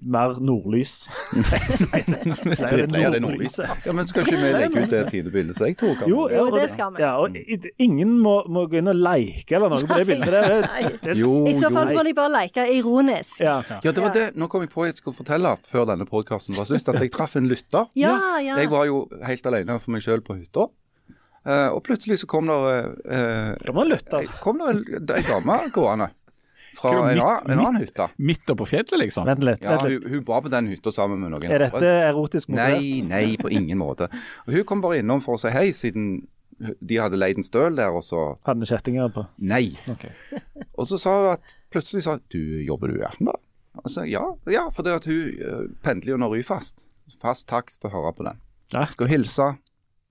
[0.01, 1.07] mer nordlys.
[1.33, 3.69] Drittlei av det nordlyset.
[3.85, 6.03] Ja, men skal ikke vi legge ut det fine bildet som jeg tok?
[6.09, 6.37] Jo, det?
[6.37, 7.01] Jo, og det skal vi.
[7.01, 10.37] Ja, og ingen må, må gå inn og like eller noe på det bildet.
[10.37, 11.97] Det, det, Jo, I så fall jo.
[11.97, 13.41] må de bare leke ironisk.
[13.41, 13.57] ja.
[13.73, 14.27] Ja, det var det.
[14.39, 17.35] Nå kom jeg på jeg skulle fortelle før denne podkasten var slutt, at jeg traff
[17.39, 17.89] en lytter.
[17.99, 18.59] Ja, ja.
[18.61, 20.69] Jeg var jo helt alene for meg sjøl på hytta.
[21.43, 24.29] Uh, og plutselig så kom der uh, Kan en lytter?
[24.39, 26.07] kom der en, ei dame gående
[26.83, 28.07] fra en, midt- annen- en annen hytte.
[28.29, 29.25] Midt oppå fjellet, liksom.
[29.31, 29.63] Vent litt.
[29.63, 32.79] Ja, hun, hun var på den hytta sammen med noen Er dette erotisk motivert?
[32.83, 34.09] Nei, nei, på ingen måte.
[34.47, 36.27] Og Hun kom bare innom for å si hei, siden
[36.79, 39.23] de hadde leid en støl der, og så Hadde kjettinger på?
[39.41, 39.73] Nei.
[40.77, 43.41] Og så sa hun at plutselig sa hun, du jobber du i Aftenbladet?
[43.83, 44.21] Altså, ja,
[44.53, 46.85] ja, for det at hun eh, pendler jo under Ryfast.
[47.23, 48.37] Fast takst å høre på den.
[48.75, 48.85] Ja.
[48.91, 49.47] Skal hilse.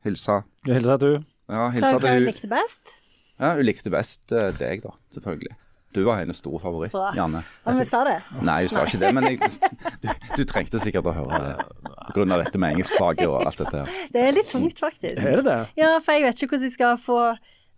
[0.06, 0.40] Hilse.
[0.66, 1.12] Du hilser at du
[1.52, 2.26] Ja, Så hilse til hun hun.
[2.26, 2.92] likte best?
[3.38, 4.92] Ja, hun likte best eh, deg, da.
[5.14, 5.54] Selvfølgelig.
[5.92, 7.10] Du var hennes store favoritt, Bra.
[7.16, 7.42] Janne.
[7.78, 8.18] Vi sa det?
[8.40, 9.58] Nei, hun sa ikke det, men jeg synes,
[10.00, 11.66] du, du trengte sikkert å høre det.
[12.14, 12.24] pga.
[12.24, 13.98] av dette med engelskfaget og alt dette her.
[14.14, 15.20] Det er litt tungt, faktisk.
[15.20, 15.58] Er det det?
[15.80, 17.20] Ja, for jeg vet ikke hvordan jeg skal få,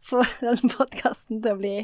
[0.06, 1.74] få den podkasten til å bli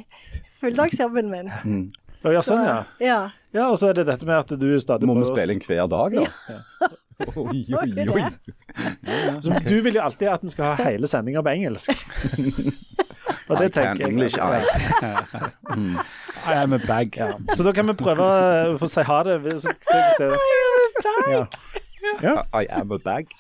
[0.63, 1.51] fulldagsjobben min.
[1.65, 1.85] Mm.
[2.31, 2.81] ja, sånn, ja.
[3.03, 3.21] Ja.
[3.51, 5.89] Ja, og så er det dette med at du stadig Må vi spille inn hver
[5.91, 6.91] dag, da?
[7.37, 8.23] Oi, oi, oi.
[9.67, 11.91] Du vil jo alltid at en skal ha hele sendinga på engelsk.
[13.49, 14.63] Og I can English, I.
[16.51, 17.17] I am a bag.
[17.17, 17.33] Ja.
[17.57, 18.27] Så da kan vi prøve
[18.77, 19.39] å si ha det.
[19.61, 20.31] Så, så, så,
[21.31, 21.45] ja.
[22.25, 22.37] Ja.
[22.57, 23.31] I am a bag.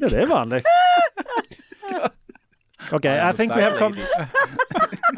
[0.00, 0.62] ja, det er vanlig.
[2.92, 3.94] OK, I think we have come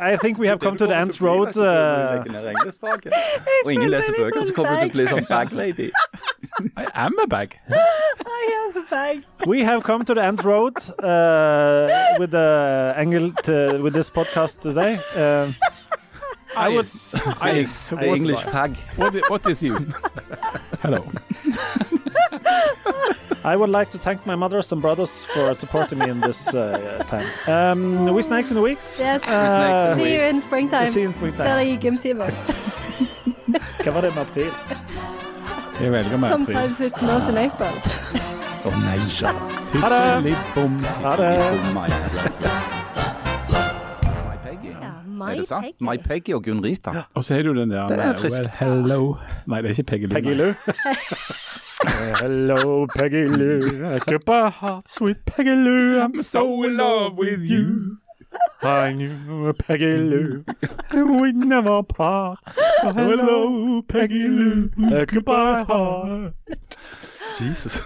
[0.00, 1.48] I think we have come to the ends road.
[1.56, 3.12] Uh, Legger ned engelskfaget.
[3.64, 5.88] Og ingen leser bøker, så kommer du til å bli sånn bag lady.
[6.76, 7.54] I am a bag.
[7.70, 9.22] I am a bag.
[9.46, 11.88] we have come to the ends road uh,
[12.18, 14.98] with the angle to, with this podcast today.
[15.16, 15.50] Uh,
[16.56, 16.88] I would-
[17.40, 17.64] I
[18.04, 18.76] English fag.
[18.96, 19.76] What, what is you?
[20.82, 21.06] Hello.
[23.44, 27.02] I would like to thank my mothers and brothers for supporting me in this uh,
[27.08, 27.26] time.
[27.48, 29.00] Um, we snakes in the weeks.
[29.00, 29.20] Yes.
[29.26, 30.90] Uh, See you in springtime.
[30.90, 31.46] See you in springtime.
[31.46, 32.30] Ser deg i gymtimer.
[33.82, 34.52] Hva var det med april?
[35.80, 36.54] Jeg velger meg april.
[36.54, 37.74] Sometimes it's not in April.
[38.62, 39.32] Å nei ja.
[39.82, 40.34] Ha det.
[41.02, 41.32] Ha det.
[45.12, 45.32] My Peggy.
[45.32, 45.64] Er det sant?
[45.64, 45.84] Peggy.
[45.90, 47.02] My Peggy og Gunn Ristad.
[47.14, 48.36] Og så har du den der Det er frisk.
[48.36, 48.62] friskt.
[48.62, 49.16] well, hello.
[49.46, 50.14] Nei, det er ikke Peggy Lou.
[50.14, 50.34] Peggy.
[50.34, 50.52] Lou.
[52.22, 53.58] Hello, Peggy Lou.
[53.96, 56.00] I keep a heart, sweet Peggy Lou.
[56.00, 57.98] I'm so in love with you.
[58.62, 60.44] I knew Peggy Lou.
[60.92, 62.38] We'd never part.
[62.82, 64.70] Hello, Peggy Lou.
[64.96, 66.34] I keep a heart.
[67.38, 67.80] Jesus.